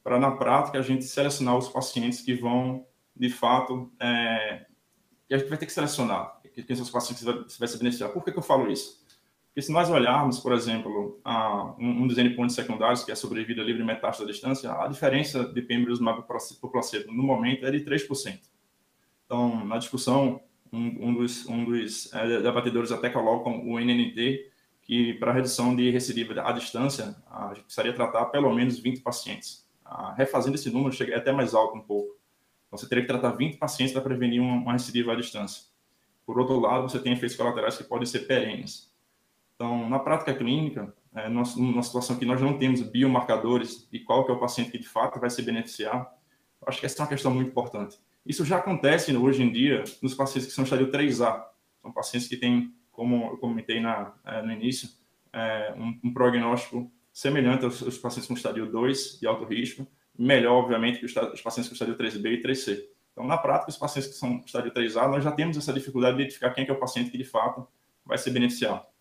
para 0.02 0.18
na 0.18 0.30
prática 0.30 0.78
a 0.78 0.82
gente 0.82 1.04
selecionar 1.04 1.56
os 1.56 1.68
pacientes 1.68 2.20
que 2.20 2.34
vão, 2.34 2.86
de 3.16 3.28
fato, 3.28 3.90
é, 3.98 4.66
que 5.26 5.34
a 5.34 5.38
gente 5.38 5.48
vai 5.48 5.58
ter 5.58 5.66
que 5.66 5.72
selecionar 5.72 6.40
quem 6.62 6.76
são 6.76 6.84
os 6.84 6.90
pacientes 6.90 7.24
que 7.24 7.58
vai 7.58 7.68
se 7.68 7.78
beneficiar. 7.78 8.10
Por 8.10 8.22
que, 8.24 8.30
que 8.30 8.38
eu 8.38 8.42
falo 8.42 8.70
isso? 8.70 9.03
Porque 9.54 9.62
se 9.62 9.72
nós 9.72 9.88
olharmos, 9.88 10.40
por 10.40 10.52
exemplo, 10.52 11.20
a, 11.24 11.76
um, 11.78 12.08
dos 12.08 12.18
endpoints 12.18 12.56
secundários, 12.56 13.04
que 13.04 13.12
é 13.12 13.14
a 13.14 13.16
sobrevida 13.16 13.62
livre 13.62 13.84
metástase 13.84 14.28
à 14.28 14.32
distância, 14.32 14.72
a 14.72 14.88
diferença 14.88 15.44
de 15.44 15.62
pembrolizumab 15.62 16.24
por 16.60 16.72
placebo 16.72 17.12
no 17.12 17.22
momento 17.22 17.64
é 17.64 17.70
de 17.70 17.84
3%. 17.84 18.40
Então, 19.24 19.64
na 19.64 19.78
discussão, 19.78 20.40
um, 20.72 21.08
um 21.08 21.14
dos, 21.14 21.46
um 21.46 21.64
dos 21.64 22.12
é, 22.12 22.42
debatedores 22.42 22.90
até 22.90 23.08
colocam 23.08 23.64
o 23.64 23.78
NNT, 23.78 24.50
que 24.82 25.14
para 25.14 25.32
redução 25.32 25.76
de 25.76 25.88
recidiva 25.88 26.42
à 26.42 26.50
distância, 26.50 27.14
a 27.30 27.54
gente 27.54 27.62
precisaria 27.62 27.92
tratar 27.92 28.24
pelo 28.26 28.52
menos 28.52 28.80
20 28.80 29.02
pacientes. 29.02 29.64
Ah, 29.84 30.12
refazendo 30.18 30.56
esse 30.56 30.68
número, 30.68 30.92
chega 30.92 31.16
até 31.16 31.30
mais 31.30 31.54
alto 31.54 31.78
um 31.78 31.80
pouco. 31.80 32.18
Então, 32.66 32.76
você 32.76 32.88
teria 32.88 33.04
que 33.04 33.08
tratar 33.08 33.30
20 33.30 33.56
pacientes 33.56 33.92
para 33.92 34.02
prevenir 34.02 34.42
uma, 34.42 34.56
uma 34.56 34.72
recidiva 34.72 35.12
à 35.12 35.14
distância. 35.14 35.62
Por 36.26 36.40
outro 36.40 36.58
lado, 36.58 36.88
você 36.88 36.98
tem 36.98 37.12
efeitos 37.12 37.36
colaterais 37.36 37.76
que 37.76 37.84
podem 37.84 38.04
ser 38.04 38.26
perenes. 38.26 38.92
Então, 39.54 39.88
na 39.88 39.98
prática 39.98 40.34
clínica, 40.34 40.94
é, 41.14 41.28
numa 41.28 41.82
situação 41.82 42.16
que 42.16 42.24
nós 42.24 42.40
não 42.40 42.58
temos 42.58 42.82
biomarcadores 42.82 43.88
e 43.92 44.00
qual 44.00 44.24
que 44.24 44.32
é 44.32 44.34
o 44.34 44.38
paciente 44.38 44.70
que 44.72 44.78
de 44.78 44.88
fato 44.88 45.20
vai 45.20 45.30
se 45.30 45.42
beneficiar, 45.42 46.12
acho 46.66 46.80
que 46.80 46.86
essa 46.86 47.00
é 47.00 47.02
uma 47.02 47.08
questão 47.08 47.32
muito 47.32 47.50
importante. 47.50 47.98
Isso 48.26 48.44
já 48.44 48.56
acontece 48.56 49.14
hoje 49.16 49.42
em 49.42 49.52
dia 49.52 49.84
nos 50.02 50.14
pacientes 50.14 50.48
que 50.48 50.54
são 50.54 50.64
estádio 50.64 50.90
3A. 50.90 51.44
São 51.82 51.92
pacientes 51.92 52.28
que 52.28 52.36
têm, 52.36 52.74
como 52.90 53.32
eu 53.32 53.36
comentei 53.36 53.80
na, 53.80 54.12
é, 54.24 54.42
no 54.42 54.50
início, 54.50 54.88
é, 55.32 55.74
um, 55.76 56.00
um, 56.02 56.12
prognóstico 56.12 56.90
semelhante 57.12 57.64
aos, 57.64 57.82
aos, 57.82 57.98
pacientes 57.98 58.26
com 58.26 58.34
estádio 58.34 58.66
2 58.70 59.20
de 59.20 59.26
alto 59.26 59.44
risco, 59.44 59.86
melhor, 60.18 60.54
obviamente, 60.54 60.98
que 60.98 61.04
os, 61.04 61.14
os 61.14 61.42
pacientes 61.42 61.68
com 61.68 61.74
estádio 61.74 61.96
3B 61.96 62.38
e 62.38 62.42
3C. 62.42 62.82
Então, 63.12 63.24
na 63.24 63.36
prática, 63.36 63.70
os 63.70 63.76
pacientes 63.76 64.10
que 64.10 64.16
são 64.16 64.42
estádio 64.44 64.72
3A, 64.72 65.08
nós 65.08 65.22
já 65.22 65.30
temos 65.30 65.56
essa 65.56 65.72
dificuldade 65.72 66.16
de 66.16 66.22
identificar 66.22 66.50
quem 66.50 66.64
é, 66.64 66.68
é 66.68 66.72
o 66.72 66.80
paciente 66.80 67.10
que, 67.10 67.18
de 67.18 67.24
fato, 67.24 67.68
vai 68.04 68.18
ser 68.18 68.30
beneficiado 68.30 68.84
ah, 68.84 68.93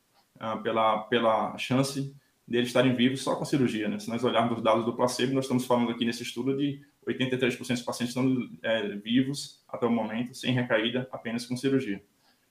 pela, 0.62 1.00
pela 1.04 1.58
chance 1.58 2.16
deles 2.48 2.68
estarem 2.68 2.94
vivos 2.94 3.22
só 3.22 3.36
com 3.36 3.46
cirurgia. 3.46 3.88
Né? 3.88 4.00
Se 4.00 4.10
nós 4.10 4.24
olharmos 4.24 4.58
os 4.58 4.64
dados 4.64 4.86
do 4.86 4.94
placebo, 4.94 5.34
nós 5.34 5.46
estamos 5.46 5.66
falando 5.66 5.92
aqui 5.92 6.06
nesse 6.06 6.24
estudo 6.24 6.56
de 6.58 6.82
83% 7.08 7.68
dos 7.68 7.82
pacientes 7.82 8.16
estão 8.16 8.50
é, 8.62 8.90
vivos 8.96 9.64
até 9.68 9.86
o 9.86 9.92
momento, 9.92 10.34
sem 10.34 10.54
recaída, 10.54 11.08
apenas 11.12 11.46
com 11.46 11.56
cirurgia. 11.56 12.04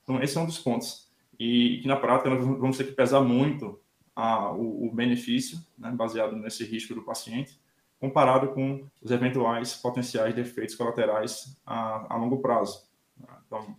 Então, 0.03 0.23
esse 0.23 0.37
é 0.37 0.41
um 0.41 0.47
dos 0.47 0.59
pontos. 0.59 1.11
E 1.39 1.79
que, 1.81 1.89
na 1.89 1.97
prática, 1.97 2.31
nós 2.31 2.45
vamos 2.45 2.77
ter 2.77 2.85
que 2.85 2.93
pesar 2.93 3.21
muito 3.21 3.81
a, 4.15 4.53
o, 4.53 4.87
o 4.87 4.95
benefício, 4.95 5.59
né, 5.79 5.91
baseado 5.91 6.37
nesse 6.37 6.65
risco 6.65 6.95
do 6.95 7.03
paciente, 7.03 7.59
comparado 7.99 8.49
com 8.49 8.87
os 9.01 9.11
eventuais 9.11 9.75
potenciais 9.75 10.35
defeitos 10.35 10.75
colaterais 10.75 11.57
a, 11.65 12.15
a 12.15 12.17
longo 12.17 12.41
prazo. 12.41 12.83
Então, 13.47 13.77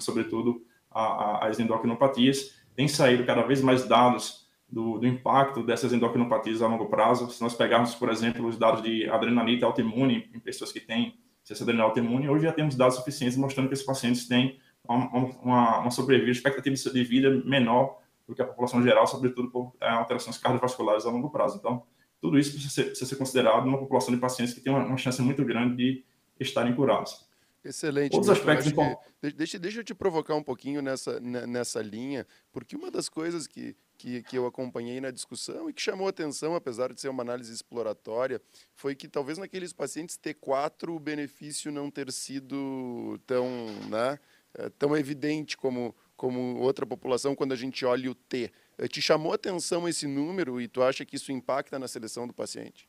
sobretudo, 0.00 0.64
a, 0.90 1.02
a, 1.02 1.48
as 1.48 1.60
endocrinopatias. 1.60 2.59
Tem 2.74 2.88
saído 2.88 3.24
cada 3.24 3.42
vez 3.42 3.60
mais 3.60 3.86
dados 3.86 4.48
do, 4.68 4.98
do, 4.98 5.06
impacto 5.06 5.62
dessas 5.62 5.92
endocrinopatias 5.92 6.62
a 6.62 6.68
longo 6.68 6.86
prazo. 6.86 7.30
Se 7.30 7.42
nós 7.42 7.54
pegarmos, 7.54 7.94
por 7.94 8.08
exemplo, 8.08 8.46
os 8.46 8.56
dados 8.56 8.82
de 8.82 9.08
adrenalite 9.08 9.64
autoimune 9.64 10.30
em 10.34 10.38
pessoas 10.38 10.72
que 10.72 10.80
têm 10.80 11.18
ciência 11.42 11.64
adrenal 11.64 11.88
autoimune, 11.88 12.28
hoje 12.28 12.44
já 12.44 12.52
temos 12.52 12.76
dados 12.76 12.96
suficientes 12.96 13.36
mostrando 13.36 13.68
que 13.68 13.74
esses 13.74 13.84
pacientes 13.84 14.28
têm 14.28 14.58
uma, 14.88 15.08
uma, 15.42 15.78
uma 15.80 15.90
sobrevida, 15.90 16.30
expectativa 16.30 16.74
de 16.74 17.04
vida 17.04 17.30
menor 17.44 18.00
do 18.26 18.34
que 18.34 18.42
a 18.42 18.44
população 18.46 18.82
geral, 18.82 19.06
sobretudo 19.06 19.50
por 19.50 19.74
é, 19.80 19.88
alterações 19.88 20.38
cardiovasculares 20.38 21.04
a 21.04 21.10
longo 21.10 21.30
prazo. 21.30 21.58
Então, 21.58 21.82
tudo 22.20 22.38
isso 22.38 22.52
precisa 22.52 22.72
ser, 22.72 22.84
precisa 22.84 23.06
ser 23.06 23.16
considerado 23.16 23.64
numa 23.64 23.78
população 23.78 24.14
de 24.14 24.20
pacientes 24.20 24.54
que 24.54 24.60
tem 24.60 24.72
uma, 24.72 24.84
uma 24.84 24.96
chance 24.96 25.20
muito 25.20 25.44
grande 25.44 25.76
de 25.76 26.04
estarem 26.38 26.74
curados. 26.74 27.28
Excelente. 27.62 28.14
Outros 28.14 28.30
aspectos 28.30 28.72
que, 28.72 29.32
deixa, 29.32 29.58
deixa 29.58 29.80
eu 29.80 29.84
te 29.84 29.94
provocar 29.94 30.34
um 30.34 30.42
pouquinho 30.42 30.80
nessa, 30.80 31.20
nessa 31.20 31.82
linha, 31.82 32.26
porque 32.50 32.74
uma 32.74 32.90
das 32.90 33.08
coisas 33.08 33.46
que, 33.46 33.76
que, 33.98 34.22
que 34.22 34.36
eu 34.36 34.46
acompanhei 34.46 34.98
na 34.98 35.10
discussão 35.10 35.68
e 35.68 35.72
que 35.74 35.82
chamou 35.82 36.08
atenção, 36.08 36.54
apesar 36.54 36.92
de 36.92 37.00
ser 37.00 37.10
uma 37.10 37.22
análise 37.22 37.52
exploratória, 37.52 38.40
foi 38.74 38.94
que 38.94 39.06
talvez 39.06 39.36
naqueles 39.36 39.74
pacientes 39.74 40.18
T4 40.18 40.88
o 40.88 40.98
benefício 40.98 41.70
não 41.70 41.90
ter 41.90 42.10
sido 42.10 43.20
tão, 43.26 43.46
né, 43.90 44.18
eh, 44.54 44.70
tão 44.78 44.96
evidente 44.96 45.54
como, 45.54 45.94
como 46.16 46.58
outra 46.60 46.86
população 46.86 47.34
quando 47.34 47.52
a 47.52 47.56
gente 47.56 47.84
olha 47.84 48.10
o 48.10 48.14
T. 48.14 48.50
Eh, 48.78 48.88
te 48.88 49.02
chamou 49.02 49.34
atenção 49.34 49.86
esse 49.86 50.06
número 50.06 50.58
e 50.62 50.66
tu 50.66 50.82
acha 50.82 51.04
que 51.04 51.16
isso 51.16 51.30
impacta 51.30 51.78
na 51.78 51.86
seleção 51.86 52.26
do 52.26 52.32
paciente? 52.32 52.88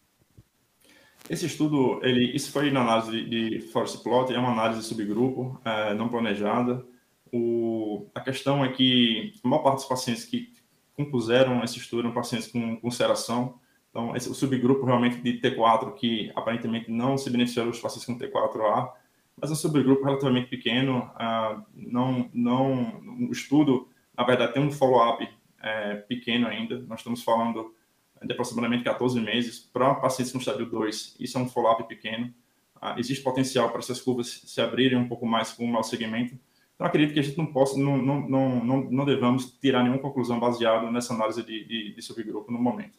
Esse 1.30 1.46
estudo, 1.46 2.00
ele, 2.04 2.36
isso 2.36 2.52
foi 2.52 2.72
na 2.72 2.82
análise 2.82 3.24
de, 3.24 3.62
force 3.72 4.02
plot, 4.04 4.34
é 4.34 4.40
uma 4.40 4.52
análise 4.52 4.82
de 4.82 4.86
subgrupo, 4.86 5.60
é, 5.64 5.94
não 5.94 6.10
planejada. 6.10 6.86
O, 7.32 8.08
a 8.14 8.20
questão 8.20 8.66
é 8.66 8.70
que 8.70 9.34
a 9.44 9.48
maior 9.48 9.64
parte 9.64 9.78
dos 9.78 9.86
pacientes 9.86 10.26
que 10.26 10.54
compuseram 10.96 11.64
esse 11.64 11.78
estudo 11.78 12.02
eram 12.02 12.12
pacientes 12.12 12.48
com, 12.52 12.76
com 12.78 12.88
ulceração. 12.88 13.60
Então, 13.90 14.16
esse, 14.16 14.30
o 14.30 14.34
subgrupo 14.34 14.86
realmente 14.86 15.22
de 15.22 15.40
T4, 15.40 15.94
que 15.94 16.32
aparentemente 16.36 16.92
não 16.92 17.18
se 17.18 17.30
beneficiou 17.30 17.68
dos 17.68 17.80
pacientes 17.80 18.06
com 18.06 18.18
T4A, 18.18 18.92
mas 19.40 19.50
é 19.50 19.54
um 19.54 19.56
subgrupo 19.56 20.04
relativamente 20.04 20.50
pequeno. 20.50 21.10
Ah, 21.16 21.62
não, 21.74 22.30
não, 22.34 23.02
o 23.28 23.32
estudo, 23.32 23.90
na 24.18 24.24
verdade, 24.24 24.54
tem 24.54 24.64
um 24.64 24.72
follow-up 24.72 25.28
é, 25.62 25.96
pequeno 25.96 26.48
ainda. 26.48 26.80
Nós 26.88 27.00
estamos 27.00 27.24
falando 27.24 27.74
de 28.22 28.32
aproximadamente 28.32 28.84
14 28.84 29.20
meses 29.20 29.60
para 29.60 29.96
pacientes 29.96 30.32
com 30.32 30.40
estádio 30.40 30.66
2. 30.66 31.16
Isso 31.20 31.38
é 31.38 31.42
um 31.42 31.48
follow-up 31.48 31.88
pequeno. 31.88 32.34
Ah, 32.80 32.96
existe 32.98 33.24
potencial 33.24 33.70
para 33.70 33.80
essas 33.80 34.02
curvas 34.02 34.42
se 34.46 34.62
abrirem 34.62 34.98
um 34.98 35.08
pouco 35.08 35.26
mais 35.26 35.52
com 35.52 35.66
o 35.66 35.68
mau 35.68 35.84
segmento. 35.84 36.38
Então, 36.76 36.88
acredito 36.88 37.14
que 37.14 37.20
a 37.20 37.24
gente 37.24 37.38
não 37.38 37.46
possa, 37.46 37.78
não, 37.78 37.98
não, 37.98 38.28
não, 38.28 38.66
não, 38.66 38.78
não 38.90 39.06
devamos 39.06 39.52
tirar 39.60 39.84
nenhuma 39.84 40.02
conclusão 40.02 40.40
baseada 40.40 40.90
nessa 40.92 41.14
análise 41.14 41.44
de, 41.44 41.64
de, 41.64 41.94
de 41.94 42.02
subgrupo 42.02 42.52
no 42.52 42.58
momento. 42.58 42.98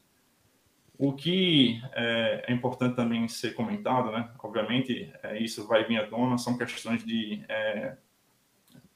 O 0.96 1.12
que 1.12 1.80
é, 1.92 2.44
é, 2.46 2.52
importante 2.52 2.94
também 2.94 3.26
ser 3.26 3.54
comentado, 3.54 4.12
né? 4.12 4.30
Obviamente, 4.38 5.12
é, 5.22 5.42
isso 5.42 5.66
vai 5.66 5.84
vir 5.84 5.98
à 5.98 6.06
tona, 6.06 6.38
são 6.38 6.56
questões 6.56 7.04
de, 7.04 7.44
é, 7.48 7.96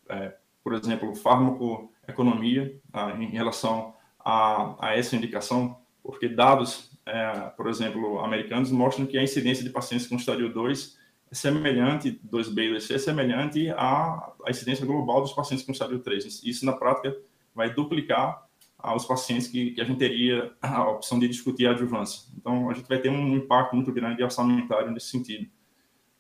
é 0.09 0.37
por 0.63 0.73
exemplo, 0.73 1.15
farmacoeconomia 1.17 2.81
tá? 2.93 3.11
em 3.21 3.27
relação 3.27 3.95
a, 4.21 4.77
a 4.81 4.97
essa 4.97 5.17
indicação 5.17 5.81
porque 6.07 6.29
dados, 6.29 6.89
é, 7.05 7.33
por 7.57 7.69
exemplo, 7.69 8.21
americanos 8.21 8.71
mostram 8.71 9.05
que 9.05 9.19
a 9.19 9.23
incidência 9.23 9.65
de 9.65 9.71
pacientes 9.71 10.07
com 10.07 10.15
estádio 10.15 10.53
2 10.53 10.97
é 11.33 11.35
semelhante, 11.35 12.21
2B 12.25 12.59
e 12.59 12.77
2C, 12.77 12.95
é 12.95 12.99
semelhante 12.99 13.69
à, 13.71 14.33
à 14.47 14.51
incidência 14.51 14.87
global 14.87 15.21
dos 15.21 15.33
pacientes 15.33 15.67
com 15.67 15.73
estádio 15.73 15.99
3. 15.99 16.45
Isso, 16.45 16.65
na 16.65 16.73
prática, 16.73 17.15
vai 17.53 17.75
duplicar 17.75 18.47
os 18.95 19.05
pacientes 19.05 19.49
que, 19.49 19.73
que, 19.73 19.81
a 19.81 19.85
gente 19.85 19.99
teria 19.99 20.53
a 20.63 20.89
opção 20.89 21.19
de 21.19 21.27
discutir 21.27 21.67
a 21.67 21.73
adjuvância. 21.73 22.29
Então, 22.37 22.71
a 22.71 22.75
gente 22.75 22.87
vai 22.87 22.99
ter 22.99 23.11
um 23.11 23.35
impacto 23.35 23.75
muito 23.75 23.93
grande 23.93 24.23
orçamentário 24.23 24.93
nesse 24.93 25.09
sentido. 25.09 25.51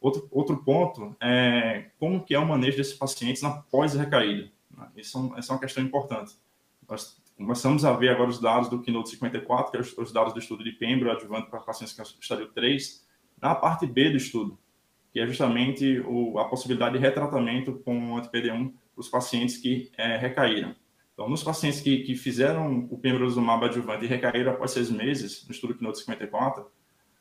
Outro, 0.00 0.26
outro 0.32 0.56
ponto 0.64 1.14
é 1.20 1.90
como 1.98 2.24
que 2.24 2.34
é 2.34 2.38
o 2.40 2.46
manejo 2.46 2.76
desses 2.76 2.94
pacientes 2.94 3.40
na 3.40 3.50
pós-recaída. 3.50 4.50
Isso, 4.96 5.32
é, 5.36 5.38
isso 5.38 5.52
é 5.52 5.54
uma 5.54 5.60
questão 5.60 5.84
importante. 5.84 6.34
Nós 6.88 7.16
Começamos 7.36 7.84
a 7.84 7.92
ver 7.92 8.08
agora 8.08 8.30
os 8.30 8.40
dados 8.40 8.70
do 8.70 8.80
Keynote 8.80 9.10
54, 9.10 9.70
que 9.70 9.76
é 9.76 9.80
os, 9.80 9.96
os 9.98 10.10
dados 10.10 10.32
do 10.32 10.38
estudo 10.38 10.64
de 10.64 10.72
Pembro, 10.72 11.10
adjuvante 11.10 11.50
para 11.50 11.60
pacientes 11.60 11.94
com 11.94 12.02
estádio 12.02 12.48
3, 12.48 13.06
na 13.40 13.54
parte 13.54 13.86
B 13.86 14.08
do 14.08 14.16
estudo, 14.16 14.58
que 15.12 15.20
é 15.20 15.26
justamente 15.26 16.00
o, 16.06 16.38
a 16.38 16.46
possibilidade 16.46 16.94
de 16.96 17.00
retratamento 17.00 17.74
com 17.84 18.16
anti-PD1 18.16 18.72
para 18.72 19.00
os 19.00 19.08
pacientes 19.08 19.58
que 19.58 19.92
é, 19.98 20.16
recaíram. 20.16 20.74
Então, 21.12 21.28
nos 21.28 21.42
pacientes 21.42 21.80
que, 21.80 22.04
que 22.04 22.14
fizeram 22.14 22.88
o 22.90 22.98
pembrolizumab 22.98 23.66
adjuvante 23.66 24.06
e 24.06 24.08
recaíram 24.08 24.52
após 24.52 24.70
seis 24.70 24.90
meses, 24.90 25.44
no 25.46 25.52
estudo 25.52 25.74
Keynote 25.74 25.98
54, 25.98 26.66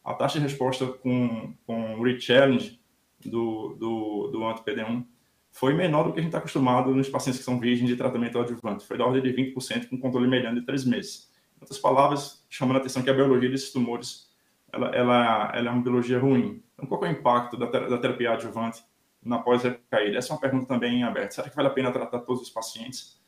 a 0.04 0.14
taxa 0.14 0.40
de 0.40 0.46
resposta 0.46 0.88
com, 0.88 1.54
com 1.66 2.02
re-challenge 2.02 2.80
do, 3.26 3.76
do, 3.78 4.30
do 4.32 4.46
anti-PD1 4.46 5.06
foi 5.56 5.74
menor 5.74 6.04
do 6.04 6.12
que 6.12 6.20
a 6.20 6.22
gente 6.22 6.32
está 6.32 6.40
acostumado 6.40 6.94
nos 6.94 7.08
pacientes 7.08 7.40
que 7.40 7.46
são 7.46 7.58
virgens 7.58 7.90
de 7.90 7.96
tratamento 7.96 8.38
adjuvante. 8.38 8.86
Foi 8.86 8.98
da 8.98 9.06
ordem 9.06 9.22
de 9.22 9.54
20%, 9.54 9.88
com 9.88 9.98
controle 9.98 10.28
mediano 10.28 10.60
de 10.60 10.66
três 10.66 10.84
meses. 10.84 11.32
Em 11.56 11.62
outras 11.62 11.80
palavras, 11.80 12.46
chamando 12.50 12.76
a 12.76 12.80
atenção 12.80 13.02
que 13.02 13.10
a 13.10 13.14
biologia 13.14 13.50
desses 13.50 13.72
tumores 13.72 14.30
ela, 14.74 14.90
ela, 14.90 15.52
ela 15.56 15.70
é 15.70 15.72
uma 15.72 15.82
biologia 15.82 16.20
ruim. 16.20 16.62
Então, 16.74 16.86
qual 16.86 17.06
é 17.06 17.08
o 17.08 17.12
impacto 17.14 17.56
da, 17.56 17.68
da 17.68 17.98
terapia 17.98 18.34
adjuvante 18.34 18.84
na 19.24 19.40
pós-recaída? 19.40 20.18
Essa 20.18 20.34
é 20.34 20.36
uma 20.36 20.42
pergunta 20.42 20.66
também 20.66 21.00
em 21.00 21.04
aberto. 21.04 21.32
Será 21.32 21.50
que 21.50 21.56
vale 21.56 21.70
a 21.70 21.72
pena 21.72 21.90
tratar 21.90 22.20
todos 22.20 22.42
os 22.42 22.50
pacientes? 22.50 23.22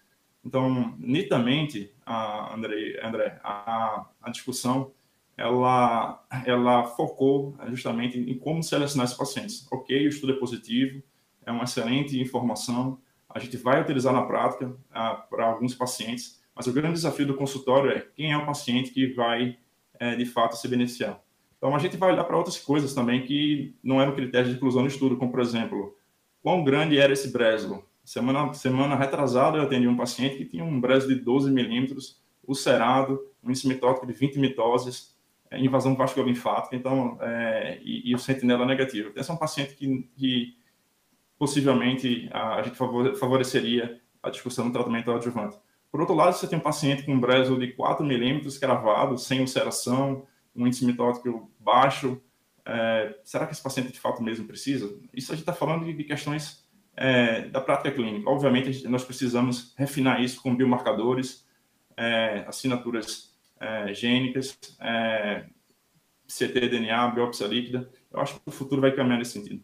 Então, 0.43 0.96
nitidamente, 1.00 1.93
a 2.05 2.53
André, 2.53 3.00
André 3.01 3.39
a, 3.41 4.05
a 4.22 4.29
discussão 4.29 4.91
ela, 5.38 6.22
ela 6.46 6.84
focou 6.88 7.55
justamente 7.67 8.19
em 8.19 8.38
como 8.38 8.62
selecionar 8.62 9.05
esses 9.05 9.17
pacientes. 9.17 9.65
Ok, 9.72 10.05
o 10.05 10.10
estudo 10.10 10.34
é 10.34 10.36
positivo, 10.36 11.01
é 11.48 11.51
uma 11.51 11.63
excelente 11.63 12.20
informação. 12.22 13.00
A 13.30 13.39
gente 13.39 13.56
vai 13.58 13.82
utilizar 13.82 14.13
na 14.13 14.24
prática 14.24 14.75
ah, 14.92 15.16
para 15.16 15.46
alguns 15.48 15.74
pacientes, 15.74 16.42
mas 16.54 16.68
o 16.68 16.74
grande 16.74 16.94
desafio 16.94 17.25
do 17.25 17.36
consultório 17.36 17.89
é 17.89 18.06
quem 18.16 18.32
é 18.32 18.38
o 18.38 18.46
paciente 18.46 18.92
que 18.92 19.13
vai, 19.13 19.58
é, 19.98 20.16
de 20.16 20.25
fato, 20.25 20.58
se 20.58 20.68
beneficiar. 20.68 21.20
Então, 21.58 21.75
a 21.75 21.80
gente 21.80 21.98
vai 21.98 22.12
olhar 22.12 22.25
para 22.25 22.38
outras 22.38 22.58
coisas 22.58 22.94
também 22.94 23.25
que 23.25 23.75
não 23.82 24.01
eram 24.01 24.13
critérios 24.13 24.50
de 24.51 24.58
inclusão 24.58 24.82
no 24.82 24.88
estudo, 24.88 25.18
como, 25.18 25.32
por 25.32 25.39
exemplo, 25.39 25.96
quão 26.44 26.63
grande 26.63 26.98
era 26.98 27.13
esse 27.13 27.32
brezo. 27.32 27.84
Semana, 28.04 28.54
semana 28.54 28.96
retrasada, 28.96 29.58
eu 29.58 29.63
atendi 29.63 29.88
um 29.88 29.98
paciente 29.98 30.38
que 30.38 30.46
tinha 30.46 30.63
um 30.63 30.80
brezo 30.80 31.08
de 31.08 31.16
12 31.16 31.50
milímetros, 31.50 32.22
ulcerado, 32.48 33.20
um 33.44 33.50
índice 33.50 33.68
mitótico 33.68 34.06
de 34.06 34.13
20 34.13 34.39
mitoses, 34.39 35.16
é, 35.50 35.60
invasão 35.60 35.96
vascular 35.96 36.27
linfática, 36.27 36.75
então, 36.75 37.18
é, 37.22 37.80
e, 37.82 38.12
e, 38.12 38.16
o 38.16 38.20
sentinela 38.20 38.66
negativo. 38.66 39.12
Esse 39.16 39.32
é 39.32 39.34
um 39.34 39.38
paciente 39.38 39.75
que, 39.75 40.10
que 40.16 40.58
possivelmente 41.38 42.29
a, 42.32 42.62
gente 42.63 42.75
favoreceria 42.75 44.01
a 44.22 44.29
discussão 44.29 44.67
do 44.67 44.74
tratamento 44.74 45.12
adjuvante. 45.12 45.58
Por 45.91 46.01
outro 46.01 46.15
lado, 46.15 46.34
você 46.34 46.48
tem 46.48 46.58
um 46.58 46.62
paciente 46.62 47.03
com 47.03 47.13
um 47.13 47.20
brezo 47.20 47.58
de 47.58 47.72
4 47.74 48.06
milímetros 48.06 48.58
cravado, 48.58 49.17
sem 49.17 49.39
ulceração, 49.39 50.25
um 50.56 50.67
índice 50.67 50.86
mitótico 50.86 51.51
baixo, 51.60 52.22
é, 52.67 53.15
será 53.24 53.46
que 53.46 53.53
esse 53.53 53.63
paciente 53.63 53.94
de 53.94 54.00
fato 54.00 54.22
mesmo 54.22 54.46
precisa? 54.46 54.94
Isso 55.13 55.32
a 55.32 55.36
gente 55.36 55.44
está 55.44 55.53
falando 55.53 55.86
de, 55.86 56.03
questões 56.03 56.67
é, 56.98 57.48
da 57.48 57.62
prática 57.62 57.91
clínica. 57.91 58.29
Obviamente, 58.29 58.86
nós 58.89 59.06
precisamos 59.06 59.74
refinar 59.77 60.22
isso 60.22 60.41
com 60.41 60.53
biomarcadores, 60.53 61.48
é, 61.96 62.44
assinaturas 62.46 63.34
é, 63.58 63.94
gênicas, 63.94 64.60
é, 64.82 65.46
CT-DNA, 66.27 67.08
biópsia 67.12 67.48
líquida. 67.48 67.89
Eu 68.12 68.20
acho 68.20 68.34
que 68.34 68.41
o 68.46 68.51
futuro 68.51 68.82
vai 68.82 68.91
caminhar 68.91 69.17
nesse 69.17 69.32
sentido. 69.32 69.63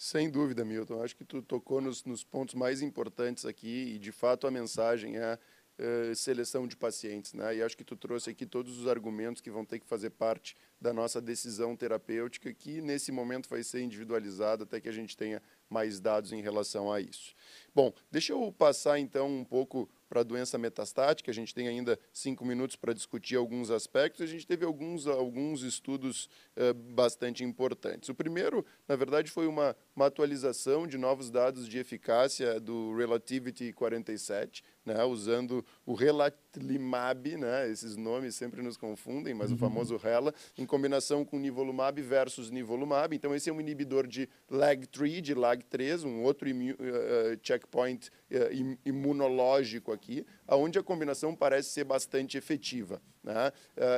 Sem 0.00 0.30
dúvida, 0.30 0.64
Milton. 0.64 1.02
Acho 1.02 1.16
que 1.16 1.24
tu 1.24 1.42
tocou 1.42 1.80
nos, 1.80 2.04
nos 2.04 2.22
pontos 2.22 2.54
mais 2.54 2.82
importantes 2.82 3.44
aqui 3.44 3.94
e, 3.96 3.98
de 3.98 4.12
fato, 4.12 4.46
a 4.46 4.50
mensagem 4.50 5.16
é 5.16 5.36
uh, 5.76 6.14
seleção 6.14 6.68
de 6.68 6.76
pacientes. 6.76 7.34
Né? 7.34 7.56
E 7.56 7.62
acho 7.64 7.76
que 7.76 7.82
tu 7.82 7.96
trouxe 7.96 8.30
aqui 8.30 8.46
todos 8.46 8.78
os 8.78 8.86
argumentos 8.86 9.42
que 9.42 9.50
vão 9.50 9.64
ter 9.64 9.80
que 9.80 9.86
fazer 9.86 10.10
parte 10.10 10.54
da 10.80 10.92
nossa 10.92 11.20
decisão 11.20 11.74
terapêutica, 11.74 12.54
que 12.54 12.80
nesse 12.80 13.10
momento 13.10 13.48
vai 13.48 13.64
ser 13.64 13.80
individualizada 13.80 14.62
até 14.62 14.80
que 14.80 14.88
a 14.88 14.92
gente 14.92 15.16
tenha 15.16 15.42
mais 15.68 16.00
dados 16.00 16.32
em 16.32 16.40
relação 16.40 16.90
a 16.90 17.00
isso. 17.00 17.34
Bom, 17.74 17.92
deixa 18.10 18.32
eu 18.32 18.52
passar 18.52 18.98
então 18.98 19.28
um 19.28 19.44
pouco 19.44 19.88
para 20.08 20.20
a 20.20 20.24
doença 20.24 20.56
metastática. 20.56 21.30
A 21.30 21.34
gente 21.34 21.54
tem 21.54 21.68
ainda 21.68 21.98
cinco 22.12 22.44
minutos 22.44 22.76
para 22.76 22.92
discutir 22.92 23.36
alguns 23.36 23.70
aspectos. 23.70 24.22
A 24.22 24.26
gente 24.26 24.46
teve 24.46 24.64
alguns, 24.64 25.06
alguns 25.06 25.62
estudos 25.62 26.28
uh, 26.56 26.74
bastante 26.74 27.44
importantes. 27.44 28.08
O 28.08 28.14
primeiro, 28.14 28.64
na 28.88 28.96
verdade, 28.96 29.30
foi 29.30 29.46
uma, 29.46 29.76
uma 29.94 30.06
atualização 30.06 30.86
de 30.86 30.96
novos 30.96 31.30
dados 31.30 31.68
de 31.68 31.78
eficácia 31.78 32.58
do 32.58 32.96
Relativity 32.96 33.72
47, 33.72 34.64
né, 34.84 35.04
usando 35.04 35.64
o 35.84 35.92
Relatlimab, 35.92 37.36
né, 37.36 37.70
esses 37.70 37.96
nomes 37.96 38.34
sempre 38.34 38.62
nos 38.62 38.76
confundem, 38.76 39.34
mas 39.34 39.50
uhum. 39.50 39.56
o 39.56 39.58
famoso 39.58 39.96
Rela, 39.96 40.32
em 40.56 40.64
combinação 40.64 41.24
com 41.24 41.38
Nivolumab 41.38 42.00
versus 42.00 42.50
Nivolumab. 42.50 43.14
Então, 43.14 43.34
esse 43.34 43.50
é 43.50 43.52
um 43.52 43.60
inibidor 43.60 44.06
de 44.06 44.28
LAG-3, 44.50 45.20
de 45.20 45.34
LAG-3, 45.58 46.04
um 46.04 46.22
outro 46.22 46.48
uh, 46.48 47.38
checkpoint 47.42 48.08
uh, 48.08 48.78
imunológico 48.84 49.92
aqui, 49.92 50.24
onde 50.48 50.78
a 50.78 50.82
combinação 50.82 51.34
parece 51.34 51.70
ser 51.70 51.84
bastante 51.84 52.36
efetiva. 52.38 53.02
Né? 53.22 53.52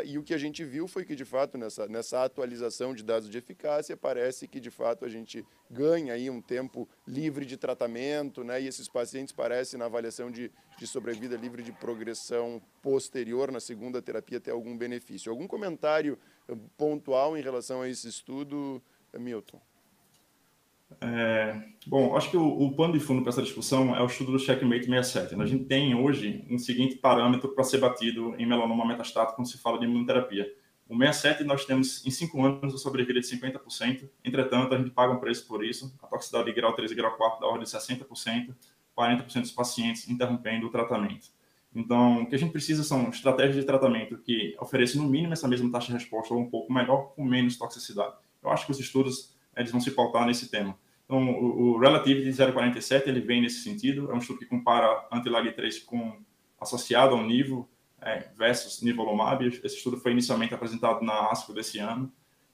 E 0.05 0.19
o 0.19 0.25
que 0.25 0.35
a 0.35 0.39
gente 0.39 0.65
viu 0.65 0.89
foi 0.89 1.05
que, 1.05 1.15
de 1.15 1.25
fato, 1.25 1.57
nessa, 1.57 1.87
nessa 1.87 2.25
atualização 2.25 2.93
de 2.93 3.05
dados 3.05 3.31
de 3.31 3.39
eficácia, 3.39 3.97
parece 3.97 4.49
que, 4.49 4.59
de 4.59 4.71
fato, 4.71 5.05
a 5.05 5.09
gente 5.09 5.47
ganha 5.71 6.15
aí 6.15 6.29
um 6.29 6.41
tempo 6.41 6.89
livre 7.07 7.47
de 7.47 7.57
tratamento, 7.57 8.43
né? 8.43 8.61
e 8.61 8.67
esses 8.67 8.89
pacientes 8.89 9.33
parecem, 9.33 9.79
na 9.79 9.85
avaliação 9.85 10.31
de, 10.33 10.51
de 10.79 10.87
sobrevida 10.87 11.37
livre 11.37 11.63
de 11.63 11.71
progressão 11.71 12.61
posterior 12.83 13.53
na 13.53 13.61
segunda 13.61 14.03
terapia, 14.03 14.41
ter 14.41 14.51
algum 14.51 14.77
benefício. 14.77 15.31
Algum 15.31 15.47
comentário 15.47 16.19
pontual 16.77 17.37
em 17.37 17.43
relação 17.43 17.83
a 17.83 17.89
esse 17.89 18.09
estudo, 18.09 18.83
Milton? 19.17 19.61
É, 21.01 21.57
bom, 21.87 22.17
acho 22.17 22.31
que 22.31 22.37
o, 22.37 22.47
o 22.47 22.75
pano 22.75 22.93
de 22.93 23.01
fundo 23.01 23.23
para 23.23 23.31
essa 23.31 23.43
discussão 23.43 23.95
é 23.95 24.03
o 24.03 24.07
estudo 24.07 24.33
do 24.33 24.39
Checkmate 24.39 24.87
67. 24.87 25.41
A 25.41 25.47
gente 25.47 25.65
tem 25.65 25.95
hoje 25.95 26.45
um 26.51 26.59
seguinte 26.59 26.97
parâmetro 26.97 27.49
para 27.51 27.65
ser 27.65 27.79
batido 27.79 28.35
em 28.39 28.47
melanoma 28.47 28.87
metastático 28.87 29.37
quando 29.37 29.49
se 29.49 29.59
fala 29.59 29.79
de 29.79 29.85
imunoterapia. 29.85 30.53
O 30.89 30.97
67 30.97 31.45
nós 31.45 31.65
temos 31.65 32.05
em 32.05 32.11
5 32.11 32.45
anos 32.45 32.75
a 32.75 32.79
sobrevida 32.79 33.21
de 33.21 33.27
50%, 33.27 34.09
entretanto 34.25 34.75
a 34.75 34.79
gente 34.79 34.91
paga 34.91 35.13
um 35.13 35.21
preço 35.21 35.47
por 35.47 35.65
isso, 35.65 35.97
a 36.03 36.07
toxicidade 36.09 36.47
de 36.47 36.53
grau 36.53 36.75
3 36.75 36.91
e 36.91 36.95
grau 36.97 37.17
4 37.17 37.41
da 37.41 37.47
ordem 37.47 37.63
de 37.63 37.71
60%, 37.71 38.53
40% 38.99 39.41
dos 39.41 39.53
pacientes 39.53 40.09
interrompendo 40.09 40.67
o 40.67 40.71
tratamento. 40.71 41.29
Então, 41.73 42.23
o 42.23 42.29
que 42.29 42.35
a 42.35 42.39
gente 42.39 42.51
precisa 42.51 42.83
são 42.83 43.09
estratégias 43.09 43.55
de 43.55 43.65
tratamento 43.65 44.19
que 44.19 44.57
ofereçam 44.61 45.03
no 45.03 45.09
mínimo 45.09 45.33
essa 45.33 45.47
mesma 45.47 45.71
taxa 45.71 45.87
de 45.87 45.93
resposta 45.93 46.35
ou 46.35 46.41
um 46.41 46.51
pouco 46.51 46.73
melhor, 46.73 47.13
com 47.15 47.25
menos 47.25 47.57
toxicidade. 47.57 48.15
Eu 48.43 48.51
acho 48.51 48.67
que 48.67 48.73
os 48.73 48.81
estudos 48.81 49.37
eles 49.61 49.73
vão 49.73 49.81
se 49.81 49.91
pautar 49.91 50.27
nesse 50.27 50.51
tema. 50.51 50.77
Então, 51.05 51.29
o, 51.31 51.73
o 51.73 51.79
Relative 51.79 52.23
de 52.23 52.31
0,47 52.31 53.09
ele 53.09 53.21
vem 53.21 53.43
nesse 53.43 53.63
sentido. 53.63 54.11
É 54.11 54.15
um 54.15 54.19
estudo 54.19 54.39
que 54.39 54.47
compara 54.47 55.09
anti-LAG3 55.13 55.85
com 55.85 56.19
associado 56.61 57.15
ao 57.15 57.23
nível 57.23 57.69
é, 58.01 58.29
versus 58.37 58.83
nivolumab. 58.83 59.47
Esse 59.47 59.77
estudo 59.77 59.97
foi 59.97 60.13
inicialmente 60.13 60.55
apresentado 60.55 61.05
na 61.05 61.31
ASCO 61.31 61.53
desse 61.53 61.79
ano. 61.79 62.13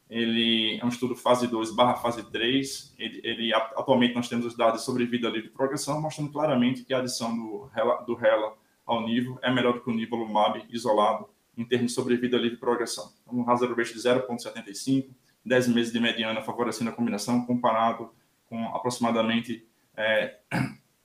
Ele 0.08 0.78
é 0.80 0.84
um 0.84 0.88
estudo 0.88 1.16
fase 1.16 1.48
2 1.48 1.74
barra 1.74 1.96
fase 1.96 2.22
3. 2.30 2.94
Ele, 2.98 3.20
ele, 3.24 3.54
atualmente 3.54 4.14
nós 4.14 4.28
temos 4.28 4.46
os 4.46 4.56
dados 4.56 4.82
sobre 4.82 5.04
vida 5.04 5.28
livre 5.28 5.48
de 5.48 5.54
progressão, 5.54 6.00
mostrando 6.00 6.30
claramente 6.30 6.84
que 6.84 6.94
a 6.94 6.98
adição 6.98 7.36
do 7.36 7.64
RELA, 7.74 8.02
do 8.04 8.14
RELA 8.14 8.54
ao 8.86 9.04
nível 9.04 9.38
é 9.42 9.52
melhor 9.52 9.74
do 9.74 9.80
que 9.80 9.90
o 9.90 9.94
nivolumab 9.94 10.64
isolado 10.70 11.28
em 11.58 11.64
termos 11.64 11.90
de 11.90 11.94
sobrevida 11.94 12.36
livre 12.36 12.52
de 12.52 12.60
progressão. 12.60 13.12
Então, 13.22 13.38
um 13.38 13.50
hazard 13.50 13.74
ratio 13.74 13.94
de 13.94 14.00
0,75, 14.00 15.08
10 15.46 15.68
meses 15.68 15.92
de 15.92 16.00
mediana 16.00 16.42
favorecendo 16.42 16.90
a 16.90 16.92
combinação, 16.92 17.46
comparado 17.46 18.10
com 18.48 18.64
aproximadamente 18.74 19.66
é, 19.96 20.36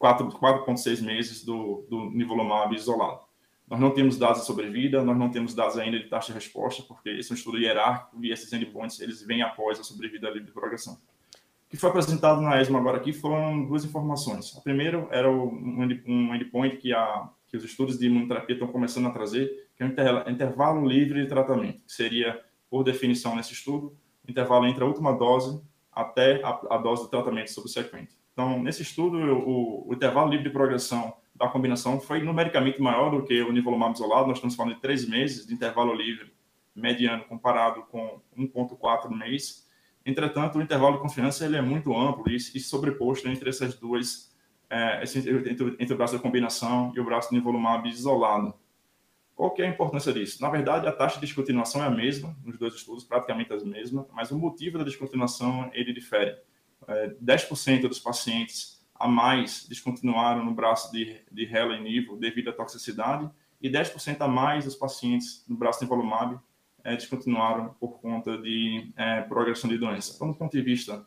4,6 0.01 1.01
meses 1.01 1.45
do, 1.45 1.85
do 1.89 2.09
nivolumab 2.09 2.75
isolado. 2.75 3.21
Nós 3.69 3.79
não 3.79 3.91
temos 3.91 4.17
dados 4.17 4.43
sobre 4.43 4.69
vida, 4.69 5.01
nós 5.01 5.17
não 5.17 5.29
temos 5.29 5.53
dados 5.53 5.77
ainda 5.77 5.97
de 5.97 6.09
taxa 6.09 6.33
de 6.33 6.39
resposta, 6.39 6.83
porque 6.83 7.09
esse 7.09 7.31
é 7.31 7.33
um 7.33 7.37
estudo 7.37 7.57
hierárquico 7.57 8.17
e 8.21 8.31
esses 8.31 8.51
endpoints 8.51 8.99
eles 8.99 9.21
vêm 9.21 9.41
após 9.43 9.79
a 9.79 9.83
sobrevida 9.83 10.27
livre 10.29 10.47
de 10.47 10.51
progressão. 10.51 10.95
O 10.95 11.69
que 11.71 11.77
foi 11.77 11.89
apresentado 11.89 12.41
na 12.41 12.59
ESMO 12.59 12.77
agora 12.77 12.97
aqui 12.97 13.13
foram 13.13 13.65
duas 13.65 13.85
informações. 13.85 14.57
A 14.57 14.61
primeira 14.61 15.07
era 15.09 15.31
um 15.31 16.35
endpoint 16.35 16.75
que, 16.77 16.91
a, 16.91 17.29
que 17.47 17.55
os 17.55 17.63
estudos 17.63 17.97
de 17.97 18.07
imunoterapia 18.07 18.55
estão 18.55 18.67
começando 18.67 19.07
a 19.07 19.11
trazer, 19.11 19.69
que 19.77 19.83
é 19.83 19.85
o 19.85 20.29
intervalo 20.29 20.85
livre 20.85 21.21
de 21.21 21.29
tratamento, 21.29 21.85
que 21.85 21.93
seria, 21.93 22.41
por 22.69 22.83
definição 22.83 23.37
nesse 23.37 23.53
estudo, 23.53 23.95
intervalo 24.31 24.65
entre 24.65 24.83
a 24.83 24.87
última 24.87 25.13
dose 25.13 25.61
até 25.91 26.41
a, 26.43 26.59
a 26.71 26.77
dose 26.77 27.03
de 27.03 27.11
tratamento 27.11 27.51
subsequente. 27.51 28.15
Então, 28.33 28.61
nesse 28.61 28.81
estudo, 28.81 29.17
o, 29.17 29.89
o, 29.89 29.93
intervalo 29.93 30.29
livre 30.29 30.45
de 30.45 30.49
progressão 30.49 31.13
da 31.35 31.47
combinação 31.47 31.99
foi 31.99 32.21
numericamente 32.23 32.81
maior 32.81 33.11
do 33.11 33.23
que 33.23 33.41
o 33.41 33.51
nivolumab 33.51 33.93
isolado. 33.93 34.27
Nós 34.27 34.37
estamos 34.37 34.55
falando 34.55 34.75
de 34.75 34.81
três 34.81 35.07
meses 35.07 35.45
de 35.45 35.53
intervalo 35.53 35.93
livre 35.93 36.33
mediano 36.75 37.25
comparado 37.25 37.83
com 37.83 38.21
1,4 38.37 39.09
mês. 39.09 39.67
Entretanto, 40.05 40.57
o 40.57 40.61
intervalo 40.61 40.95
de 40.95 41.01
confiança 41.01 41.45
ele 41.45 41.57
é 41.57 41.61
muito 41.61 41.95
amplo 41.95 42.29
e, 42.29 42.35
e 42.35 42.59
sobreposto 42.59 43.27
entre 43.27 43.49
essas 43.49 43.75
duas, 43.75 44.33
é, 44.69 45.03
entre, 45.03 45.75
entre, 45.79 45.93
o 45.93 45.97
braço 45.97 46.13
da 46.13 46.19
combinação 46.19 46.93
e 46.95 46.99
o 46.99 47.03
braço 47.03 47.29
do 47.29 47.35
nivolumab 47.35 47.87
isolado. 47.87 48.53
Qual 49.35 49.51
que 49.51 49.61
é 49.61 49.65
a 49.65 49.69
importância 49.69 50.13
disso? 50.13 50.41
Na 50.41 50.49
verdade, 50.49 50.87
a 50.87 50.91
taxa 50.91 51.15
de 51.15 51.21
descontinuação 51.21 51.83
é 51.83 51.87
a 51.87 51.89
mesma, 51.89 52.35
nos 52.43 52.57
dois 52.57 52.73
estudos, 52.73 53.03
praticamente 53.03 53.51
a 53.51 53.57
mesma, 53.57 54.07
mas 54.13 54.31
o 54.31 54.37
motivo 54.37 54.77
da 54.77 54.83
descontinuação, 54.83 55.69
ele 55.73 55.93
difere. 55.93 56.35
É, 56.87 57.15
10% 57.23 57.87
dos 57.87 57.99
pacientes 57.99 58.81
a 58.95 59.07
mais 59.07 59.65
descontinuaram 59.67 60.45
no 60.45 60.53
braço 60.53 60.91
de, 60.91 61.21
de 61.31 61.43
e 61.43 61.79
Nivo 61.79 62.17
devido 62.17 62.49
à 62.49 62.53
toxicidade, 62.53 63.29
e 63.61 63.69
10% 63.69 64.21
a 64.21 64.27
mais 64.27 64.65
dos 64.65 64.75
pacientes 64.75 65.43
no 65.47 65.55
braço 65.55 65.79
de 65.79 65.85
Nivolumab 65.85 66.39
é, 66.83 66.95
descontinuaram 66.95 67.75
por 67.79 67.99
conta 67.99 68.37
de 68.37 68.91
é, 68.95 69.21
progressão 69.21 69.69
de 69.69 69.77
doença. 69.77 70.13
Então, 70.15 70.27
do 70.27 70.35
ponto 70.35 70.51
de 70.51 70.61
vista 70.61 71.05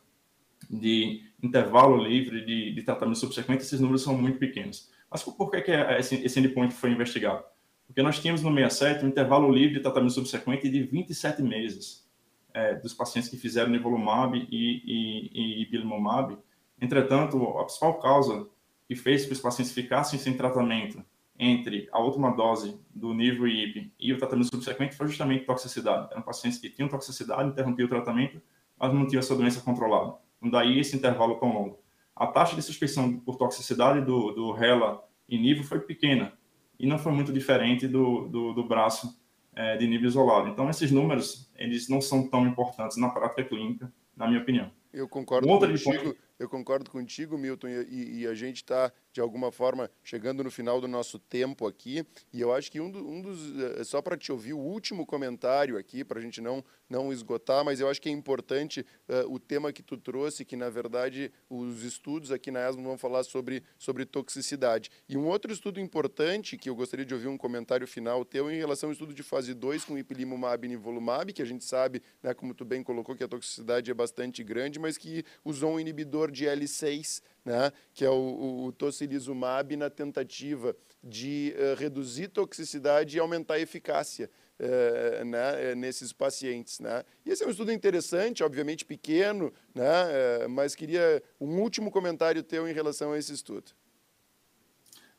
de 0.70 1.22
intervalo 1.42 1.96
livre 1.96 2.44
de, 2.44 2.72
de 2.72 2.82
tratamento 2.82 3.18
subsequente, 3.18 3.62
esses 3.62 3.80
números 3.80 4.02
são 4.02 4.16
muito 4.16 4.38
pequenos. 4.38 4.90
Mas 5.10 5.22
por 5.22 5.50
que, 5.50 5.60
que 5.62 5.70
esse, 5.70 6.16
esse 6.16 6.40
endpoint 6.40 6.72
foi 6.72 6.90
investigado? 6.90 7.44
Porque 7.86 8.02
nós 8.02 8.18
tínhamos 8.20 8.42
no 8.42 8.52
67 8.52 9.04
um 9.04 9.08
intervalo 9.08 9.52
livre 9.52 9.74
de 9.74 9.80
tratamento 9.80 10.12
subsequente 10.12 10.68
de 10.68 10.82
27 10.82 11.42
meses 11.42 12.08
é, 12.52 12.74
dos 12.74 12.94
pacientes 12.94 13.28
que 13.28 13.36
fizeram 13.36 13.70
nivolumab 13.70 14.36
e, 14.36 14.46
e, 14.50 15.30
e 15.32 15.62
ipilimumab. 15.62 16.38
Entretanto, 16.80 17.42
a 17.58 17.64
principal 17.64 18.00
causa 18.00 18.48
que 18.86 18.94
fez 18.94 19.26
que 19.26 19.32
os 19.32 19.40
pacientes 19.40 19.72
ficassem 19.72 20.18
sem 20.18 20.36
tratamento 20.36 21.04
entre 21.38 21.88
a 21.90 21.98
última 21.98 22.30
dose 22.30 22.78
do 22.94 23.12
nível 23.12 23.48
IP 23.48 23.92
e 23.98 24.12
o 24.12 24.18
tratamento 24.18 24.50
subsequente 24.50 24.96
foi 24.96 25.08
justamente 25.08 25.44
toxicidade. 25.44 26.08
Eram 26.12 26.22
pacientes 26.22 26.58
que 26.58 26.70
tinham 26.70 26.88
toxicidade, 26.88 27.48
interrompiam 27.48 27.86
o 27.86 27.88
tratamento, 27.90 28.40
mas 28.78 28.92
não 28.92 29.06
tinham 29.06 29.20
essa 29.20 29.34
doença 29.34 29.60
controlada. 29.60 30.14
Então, 30.38 30.50
daí 30.50 30.78
esse 30.78 30.96
intervalo 30.96 31.36
tão 31.36 31.52
longo. 31.52 31.78
A 32.14 32.26
taxa 32.28 32.54
de 32.54 32.62
suspeição 32.62 33.18
por 33.18 33.36
toxicidade 33.36 34.00
do, 34.04 34.30
do 34.30 34.52
RELA 34.52 35.02
e 35.28 35.36
nível 35.36 35.64
foi 35.64 35.80
pequena, 35.80 36.32
e 36.78 36.86
não 36.86 36.98
foi 36.98 37.12
muito 37.12 37.32
diferente 37.32 37.86
do, 37.86 38.28
do, 38.28 38.52
do 38.52 38.64
braço 38.64 39.18
é, 39.54 39.76
de 39.76 39.86
nível 39.86 40.08
isolado. 40.08 40.48
Então, 40.48 40.68
esses 40.68 40.90
números, 40.90 41.50
eles 41.56 41.88
não 41.88 42.00
são 42.00 42.28
tão 42.28 42.46
importantes 42.46 42.96
na 42.96 43.08
prática 43.08 43.44
clínica, 43.44 43.92
na 44.16 44.26
minha 44.26 44.40
opinião. 44.40 44.70
Eu 44.92 45.08
concordo 45.08 45.48
um 45.48 45.58
contigo, 45.58 46.14
eu 46.38 46.48
concordo 46.48 46.90
contigo, 46.90 47.38
Milton, 47.38 47.68
e, 47.68 48.20
e 48.20 48.26
a 48.26 48.34
gente 48.34 48.56
está 48.56 48.92
de 49.14 49.20
alguma 49.20 49.52
forma, 49.52 49.88
chegando 50.02 50.42
no 50.42 50.50
final 50.50 50.80
do 50.80 50.88
nosso 50.88 51.20
tempo 51.20 51.68
aqui. 51.68 52.04
E 52.32 52.40
eu 52.40 52.52
acho 52.52 52.70
que 52.70 52.80
um, 52.80 52.90
do, 52.90 53.08
um 53.08 53.22
dos. 53.22 53.38
Eh, 53.78 53.84
só 53.84 54.02
para 54.02 54.16
te 54.16 54.32
ouvir 54.32 54.54
o 54.54 54.58
último 54.58 55.06
comentário 55.06 55.78
aqui, 55.78 56.02
para 56.02 56.18
a 56.18 56.22
gente 56.22 56.40
não, 56.40 56.64
não 56.90 57.12
esgotar, 57.12 57.64
mas 57.64 57.78
eu 57.78 57.88
acho 57.88 58.02
que 58.02 58.08
é 58.08 58.12
importante 58.12 58.84
uh, 59.08 59.32
o 59.32 59.38
tema 59.38 59.72
que 59.72 59.84
tu 59.84 59.96
trouxe, 59.96 60.44
que 60.44 60.56
na 60.56 60.68
verdade 60.68 61.30
os 61.48 61.84
estudos 61.84 62.32
aqui 62.32 62.50
na 62.50 62.68
ESMO 62.68 62.82
vão 62.82 62.98
falar 62.98 63.22
sobre, 63.22 63.62
sobre 63.78 64.04
toxicidade. 64.04 64.90
E 65.08 65.16
um 65.16 65.26
outro 65.28 65.52
estudo 65.52 65.78
importante, 65.78 66.58
que 66.58 66.68
eu 66.68 66.74
gostaria 66.74 67.06
de 67.06 67.14
ouvir 67.14 67.28
um 67.28 67.38
comentário 67.38 67.86
final 67.86 68.24
teu, 68.24 68.50
em 68.50 68.56
relação 68.56 68.88
ao 68.88 68.92
estudo 68.92 69.14
de 69.14 69.22
fase 69.22 69.54
2 69.54 69.84
com 69.84 69.96
ipilimumab 69.96 70.66
e 70.66 70.68
nivolumab, 70.68 71.32
que 71.32 71.42
a 71.42 71.46
gente 71.46 71.64
sabe, 71.64 72.02
né, 72.20 72.34
como 72.34 72.52
tu 72.52 72.64
bem 72.64 72.82
colocou, 72.82 73.14
que 73.14 73.22
a 73.22 73.28
toxicidade 73.28 73.92
é 73.92 73.94
bastante 73.94 74.42
grande, 74.42 74.80
mas 74.80 74.98
que 74.98 75.24
usou 75.44 75.74
um 75.74 75.78
inibidor 75.78 76.23
de 76.30 76.44
L6 76.44 77.22
né, 77.44 77.70
que 77.92 78.04
é 78.04 78.10
o, 78.10 78.64
o, 78.66 78.72
tocilizumab 78.72 79.76
na 79.76 79.90
tentativa 79.90 80.74
de 81.02 81.54
uh, 81.56 81.78
reduzir 81.78 82.28
toxicidade 82.28 83.16
e 83.16 83.20
aumentar 83.20 83.54
a 83.54 83.60
eficácia 83.60 84.30
uh, 84.58 85.24
né, 85.24 85.70
eh, 85.70 85.74
nesses 85.74 86.12
pacientes. 86.12 86.80
Né. 86.80 87.04
E 87.26 87.30
esse 87.30 87.44
é 87.44 87.46
um 87.46 87.50
estudo 87.50 87.70
interessante, 87.70 88.42
obviamente 88.42 88.84
pequeno, 88.84 89.52
né, 89.74 89.84
uh, 90.46 90.48
mas 90.48 90.74
queria 90.74 91.22
um 91.38 91.60
último 91.60 91.90
comentário 91.90 92.42
teu 92.42 92.66
em 92.66 92.72
relação 92.72 93.12
a 93.12 93.18
esse 93.18 93.34
estudo. 93.34 93.72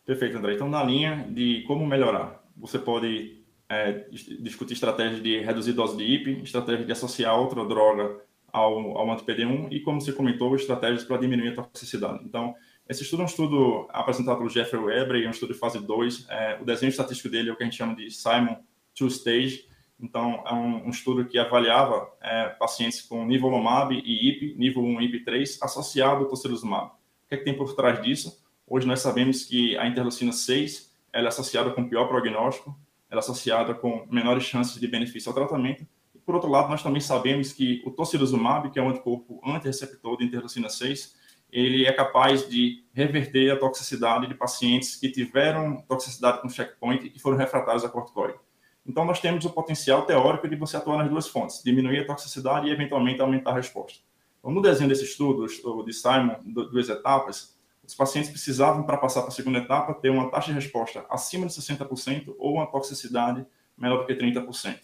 Perfeito, 0.04 0.38
André. 0.38 0.56
Então, 0.56 0.70
na 0.70 0.84
linha 0.84 1.28
de 1.30 1.64
como 1.68 1.86
melhorar, 1.86 2.44
você 2.58 2.80
pode 2.80 3.44
é, 3.68 4.06
discutir 4.40 4.74
estratégias 4.74 5.22
de 5.22 5.40
reduzir 5.40 5.74
dose 5.74 5.98
de 5.98 6.04
IP, 6.04 6.44
estratégia 6.44 6.86
de 6.86 6.92
associar 6.92 7.40
outra 7.40 7.66
droga 7.66 8.25
ao, 8.56 8.98
ao 8.98 9.12
anti-PD1 9.12 9.68
e, 9.70 9.82
como 9.82 10.00
você 10.00 10.14
comentou, 10.14 10.56
estratégias 10.56 11.04
para 11.04 11.18
diminuir 11.18 11.50
a 11.50 11.56
toxicidade. 11.56 12.24
Então, 12.24 12.56
esse 12.88 13.04
estudo 13.04 13.22
é 13.22 13.24
um 13.24 13.28
estudo 13.28 13.86
apresentado 13.90 14.38
pelo 14.38 14.50
Jeffrey 14.50 14.82
Weber, 14.82 15.22
é 15.22 15.28
um 15.28 15.32
estudo 15.32 15.54
de 15.54 15.60
fase 15.60 15.78
2. 15.78 16.28
É, 16.30 16.58
o 16.62 16.64
desenho 16.64 16.90
estatístico 16.90 17.28
dele 17.28 17.50
é 17.50 17.52
o 17.54 17.58
que 17.58 17.64
a 17.64 17.66
gente 17.66 17.76
chama 17.76 17.94
de 17.94 18.10
Simon 18.10 18.56
Two-Stage. 18.98 19.68
Então, 20.00 20.42
é 20.48 20.54
um, 20.54 20.86
um, 20.86 20.90
estudo 20.90 21.26
que 21.26 21.38
avaliava 21.38 22.10
é, 22.22 22.48
pacientes 22.50 23.02
com 23.02 23.26
nivolumab 23.26 23.94
e 23.94 24.30
IP, 24.30 24.56
nível 24.58 24.84
1 24.84 25.02
e 25.02 25.06
IP 25.06 25.26
3, 25.26 25.62
associado 25.62 26.24
ao 26.24 26.30
tocilizumab. 26.30 26.88
O 26.88 27.28
que, 27.28 27.36
é 27.36 27.38
que 27.38 27.44
tem 27.44 27.58
por 27.58 27.76
trás 27.76 28.02
disso? 28.02 28.42
Hoje 28.66 28.88
nós 28.88 29.02
sabemos 29.02 29.44
que 29.44 29.78
a 29.78 29.86
interleucina 29.86 30.32
6 30.32 30.94
ela 31.12 31.26
é 31.26 31.28
associada 31.28 31.72
com 31.72 31.90
pior 31.90 32.08
prognóstico, 32.08 32.78
ela 33.10 33.20
é 33.20 33.24
associada 33.24 33.74
com 33.74 34.08
menores 34.10 34.44
chances 34.44 34.80
de 34.80 34.88
benefício 34.88 35.30
ao 35.30 35.36
tratamento, 35.36 35.86
por 36.26 36.34
outro 36.34 36.50
lado, 36.50 36.70
nós 36.70 36.82
também 36.82 37.00
sabemos 37.00 37.54
que 37.54 37.84
o 37.86 37.92
tocilizumab, 37.92 38.72
que 38.72 38.80
é 38.80 38.82
um 38.82 38.90
anticorpo 38.90 39.40
anti-receptor 39.46 40.18
de 40.18 40.26
interleucina 40.26 40.70
6, 40.70 41.16
ele 41.52 41.86
é 41.86 41.94
capaz 41.94 42.50
de 42.50 42.84
reverter 42.92 43.52
a 43.52 43.58
toxicidade 43.58 44.28
de 44.28 44.34
pacientes 44.34 44.96
que 44.96 45.10
tiveram 45.10 45.78
toxicidade 45.88 46.42
com 46.42 46.50
checkpoint 46.50 47.06
e 47.06 47.10
que 47.12 47.20
foram 47.20 47.38
refratários 47.38 47.86
a 47.86 47.90
corticoide. 47.90 48.40
Então, 48.88 49.06
nós 49.06 49.20
temos 49.20 49.46
o 49.46 49.52
potencial 49.52 50.04
teórico 50.06 50.48
de 50.48 50.56
você 50.56 50.78
atuar 50.78 50.98
nas 50.98 51.10
duas 51.10 51.28
fontes, 51.28 51.62
diminuir 51.64 52.00
a 52.00 52.08
toxicidade 52.08 52.68
e, 52.68 52.72
eventualmente, 52.72 53.22
aumentar 53.22 53.52
a 53.52 53.56
resposta. 53.56 54.00
Então, 54.40 54.52
no 54.52 54.62
desenho 54.62 54.90
desse 54.90 55.04
estudo, 55.04 55.46
de 55.86 55.94
Simon, 55.94 56.36
duas 56.44 56.90
etapas, 56.90 57.56
os 57.86 57.94
pacientes 57.94 58.32
precisavam, 58.32 58.84
para 58.84 58.98
passar 58.98 59.22
para 59.22 59.30
a 59.30 59.34
segunda 59.34 59.60
etapa, 59.60 59.94
ter 59.94 60.10
uma 60.10 60.30
taxa 60.32 60.48
de 60.48 60.54
resposta 60.54 61.06
acima 61.10 61.46
de 61.46 61.54
60% 61.54 62.36
ou 62.40 62.56
uma 62.56 62.66
toxicidade 62.66 63.46
menor 63.78 64.00
do 64.00 64.06
que 64.08 64.16
30% 64.16 64.80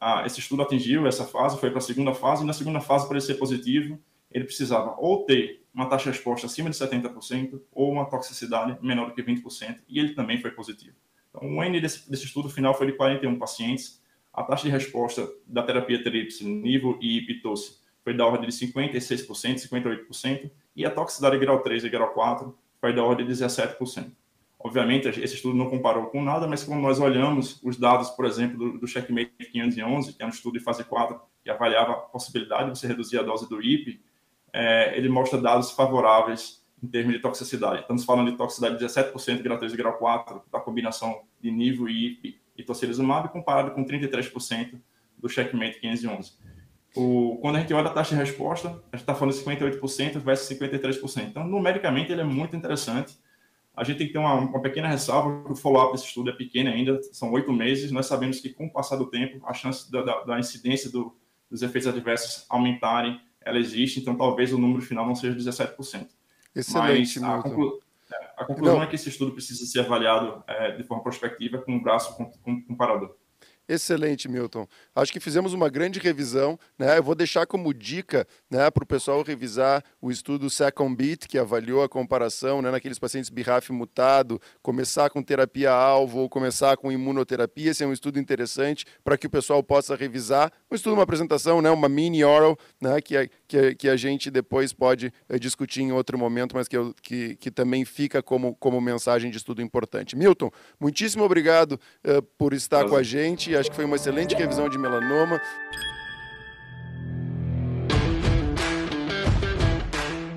ah, 0.00 0.24
esse 0.24 0.40
estudo 0.40 0.62
atingiu 0.62 1.06
essa 1.06 1.26
fase, 1.26 1.58
foi 1.58 1.68
para 1.68 1.78
a 1.78 1.82
segunda 1.82 2.14
fase, 2.14 2.42
e 2.42 2.46
na 2.46 2.54
segunda 2.54 2.80
fase 2.80 3.06
pareceu 3.06 3.36
positivo, 3.36 3.98
ele 4.30 4.44
precisava 4.44 4.94
ou 4.98 5.24
ter 5.26 5.62
uma 5.74 5.86
taxa 5.86 6.04
de 6.04 6.16
resposta 6.16 6.46
acima 6.46 6.70
de 6.70 6.76
70% 6.76 7.60
ou 7.70 7.92
uma 7.92 8.08
toxicidade 8.08 8.78
menor 8.80 9.08
do 9.08 9.14
que 9.14 9.22
20%, 9.22 9.80
e 9.88 9.98
ele 9.98 10.14
também 10.14 10.40
foi 10.40 10.50
positivo. 10.52 10.96
Então, 11.28 11.48
o 11.48 11.62
N 11.62 11.80
desse, 11.80 12.10
desse 12.10 12.24
estudo 12.24 12.48
final 12.48 12.74
foi 12.74 12.86
de 12.86 12.92
41 12.94 13.38
pacientes. 13.38 14.02
A 14.32 14.42
taxa 14.42 14.64
de 14.64 14.70
resposta 14.70 15.28
da 15.46 15.62
terapia 15.62 16.02
tríplice, 16.02 16.44
nível 16.44 16.98
e 17.00 17.20
pitose, 17.22 17.78
foi 18.02 18.14
da 18.14 18.26
ordem 18.26 18.48
de 18.48 18.54
56%, 18.54 19.68
58%, 19.68 20.50
e 20.74 20.86
a 20.86 20.90
toxicidade 20.90 21.38
grau 21.38 21.60
3 21.62 21.84
e 21.84 21.88
grau 21.88 22.12
4 22.12 22.56
foi 22.80 22.94
da 22.94 23.04
ordem 23.04 23.26
de 23.26 23.32
17%. 23.32 24.10
Obviamente, 24.62 25.08
esse 25.08 25.34
estudo 25.34 25.56
não 25.56 25.70
comparou 25.70 26.06
com 26.06 26.22
nada, 26.22 26.46
mas 26.46 26.62
quando 26.62 26.82
nós 26.82 27.00
olhamos 27.00 27.58
os 27.62 27.78
dados, 27.78 28.10
por 28.10 28.26
exemplo, 28.26 28.58
do, 28.58 28.78
do 28.78 28.86
Checkmate 28.86 29.32
511, 29.50 30.12
que 30.12 30.22
é 30.22 30.26
um 30.26 30.28
estudo 30.28 30.58
de 30.58 30.64
fase 30.64 30.84
4, 30.84 31.18
que 31.42 31.50
avaliava 31.50 31.92
a 31.92 31.96
possibilidade 31.96 32.70
de 32.70 32.78
você 32.78 32.86
reduzir 32.86 33.18
a 33.18 33.22
dose 33.22 33.48
do 33.48 33.62
IP, 33.62 34.02
é, 34.52 34.96
ele 34.98 35.08
mostra 35.08 35.40
dados 35.40 35.70
favoráveis 35.70 36.62
em 36.82 36.86
termos 36.88 37.14
de 37.14 37.20
toxicidade. 37.20 37.80
Estamos 37.80 38.04
falando 38.04 38.30
de 38.30 38.36
toxicidade 38.36 38.78
de 38.78 38.84
17% 38.84 39.42
grau 39.42 39.56
3 39.56 39.72
e 39.72 39.76
grau 39.76 39.94
4 39.94 40.42
da 40.52 40.60
combinação 40.60 41.22
de 41.40 41.50
nível 41.50 41.88
IP 41.88 42.38
e 42.54 42.62
tocilizumab, 42.62 43.30
comparado 43.30 43.70
com 43.70 43.82
33% 43.82 44.78
do 45.16 45.28
Checkmate 45.28 45.80
511. 45.80 46.32
O, 46.94 47.38
quando 47.40 47.56
a 47.56 47.60
gente 47.60 47.72
olha 47.72 47.88
a 47.88 47.92
taxa 47.92 48.14
de 48.14 48.20
resposta, 48.20 48.68
a 48.68 48.96
gente 48.96 49.02
está 49.02 49.14
falando 49.14 49.34
de 49.34 49.42
58% 49.42 50.18
versus 50.18 50.58
53%. 50.58 51.28
Então, 51.28 51.46
numericamente, 51.46 52.12
ele 52.12 52.20
é 52.20 52.24
muito 52.24 52.56
interessante. 52.56 53.16
A 53.80 53.84
gente 53.84 53.96
tem 53.96 54.06
que 54.08 54.12
ter 54.12 54.18
uma, 54.18 54.34
uma 54.34 54.60
pequena 54.60 54.88
ressalva, 54.88 55.50
o 55.50 55.56
follow-up 55.56 55.92
desse 55.92 56.04
estudo 56.04 56.28
é 56.28 56.34
pequeno 56.34 56.68
ainda, 56.68 57.00
são 57.14 57.32
oito 57.32 57.50
meses. 57.50 57.90
Nós 57.90 58.04
sabemos 58.04 58.38
que, 58.38 58.50
com 58.50 58.66
o 58.66 58.70
passar 58.70 58.96
do 58.96 59.06
tempo, 59.06 59.40
a 59.46 59.54
chance 59.54 59.90
da, 59.90 60.02
da, 60.02 60.20
da 60.20 60.38
incidência 60.38 60.90
do, 60.90 61.16
dos 61.50 61.62
efeitos 61.62 61.88
adversos 61.88 62.44
aumentarem, 62.50 63.18
ela 63.40 63.58
existe, 63.58 63.98
então 63.98 64.14
talvez 64.14 64.52
o 64.52 64.58
número 64.58 64.82
final 64.82 65.06
não 65.06 65.14
seja 65.14 65.34
17%. 65.34 66.08
Excelente, 66.54 67.20
Mas 67.20 67.30
a, 67.30 67.42
conclu, 67.42 67.80
é, 68.12 68.30
a 68.36 68.44
conclusão 68.44 68.76
não. 68.76 68.82
é 68.82 68.86
que 68.86 68.96
esse 68.96 69.08
estudo 69.08 69.32
precisa 69.32 69.64
ser 69.64 69.80
avaliado 69.80 70.44
é, 70.46 70.72
de 70.72 70.84
forma 70.84 71.02
prospectiva 71.02 71.56
com 71.56 71.72
um 71.72 71.82
braço 71.82 72.14
comparador. 72.68 73.16
Excelente, 73.70 74.28
Milton. 74.28 74.66
Acho 74.96 75.12
que 75.12 75.20
fizemos 75.20 75.52
uma 75.52 75.68
grande 75.68 76.00
revisão. 76.00 76.58
Né? 76.76 76.98
Eu 76.98 77.04
vou 77.04 77.14
deixar 77.14 77.46
como 77.46 77.72
dica 77.72 78.26
né, 78.50 78.68
para 78.68 78.82
o 78.82 78.86
pessoal 78.86 79.22
revisar 79.22 79.84
o 80.02 80.10
estudo 80.10 80.50
Second 80.50 80.96
Beat, 80.96 81.28
que 81.28 81.38
avaliou 81.38 81.80
a 81.80 81.88
comparação 81.88 82.60
né, 82.60 82.68
naqueles 82.72 82.98
pacientes 82.98 83.30
BRAF 83.30 83.70
mutado, 83.70 84.42
começar 84.60 85.08
com 85.08 85.22
terapia-alvo 85.22 86.18
ou 86.18 86.28
começar 86.28 86.76
com 86.76 86.90
imunoterapia. 86.90 87.70
Esse 87.70 87.84
é 87.84 87.86
um 87.86 87.92
estudo 87.92 88.18
interessante 88.18 88.84
para 89.04 89.16
que 89.16 89.28
o 89.28 89.30
pessoal 89.30 89.62
possa 89.62 89.94
revisar. 89.94 90.52
Um 90.68 90.74
estudo, 90.74 90.94
uma 90.94 91.04
apresentação, 91.04 91.62
né, 91.62 91.70
uma 91.70 91.88
mini 91.88 92.24
oral, 92.24 92.58
né, 92.80 93.00
que, 93.00 93.16
a, 93.16 93.28
que, 93.50 93.58
a, 93.58 93.74
que 93.74 93.88
a 93.88 93.96
gente 93.96 94.30
depois 94.30 94.72
pode 94.72 95.12
é, 95.28 95.36
discutir 95.36 95.82
em 95.82 95.90
outro 95.90 96.16
momento, 96.16 96.54
mas 96.54 96.68
que, 96.68 96.76
eu, 96.76 96.94
que, 97.02 97.34
que 97.34 97.50
também 97.50 97.84
fica 97.84 98.22
como, 98.22 98.54
como 98.54 98.80
mensagem 98.80 99.28
de 99.28 99.38
estudo 99.38 99.60
importante. 99.60 100.14
Milton, 100.14 100.52
muitíssimo 100.78 101.24
obrigado 101.24 101.72
uh, 101.72 102.22
por 102.38 102.54
estar 102.54 102.78
Prazer. 102.78 102.90
com 102.90 102.96
a 102.96 103.02
gente 103.02 103.56
acho 103.56 103.68
que 103.68 103.74
foi 103.74 103.84
uma 103.84 103.96
excelente 103.96 104.36
revisão 104.36 104.68
de 104.68 104.78
melanoma. 104.78 105.40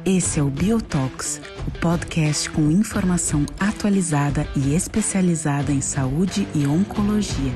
Esse 0.04 0.40
é 0.40 0.44
o 0.44 0.50
Biotox, 0.50 1.40
o 1.68 1.80
podcast 1.80 2.50
com 2.50 2.72
informação 2.72 3.46
atualizada 3.60 4.46
e 4.56 4.76
especializada 4.76 5.72
em 5.72 5.82
saúde 5.82 6.48
e 6.56 6.66
oncologia. 6.66 7.54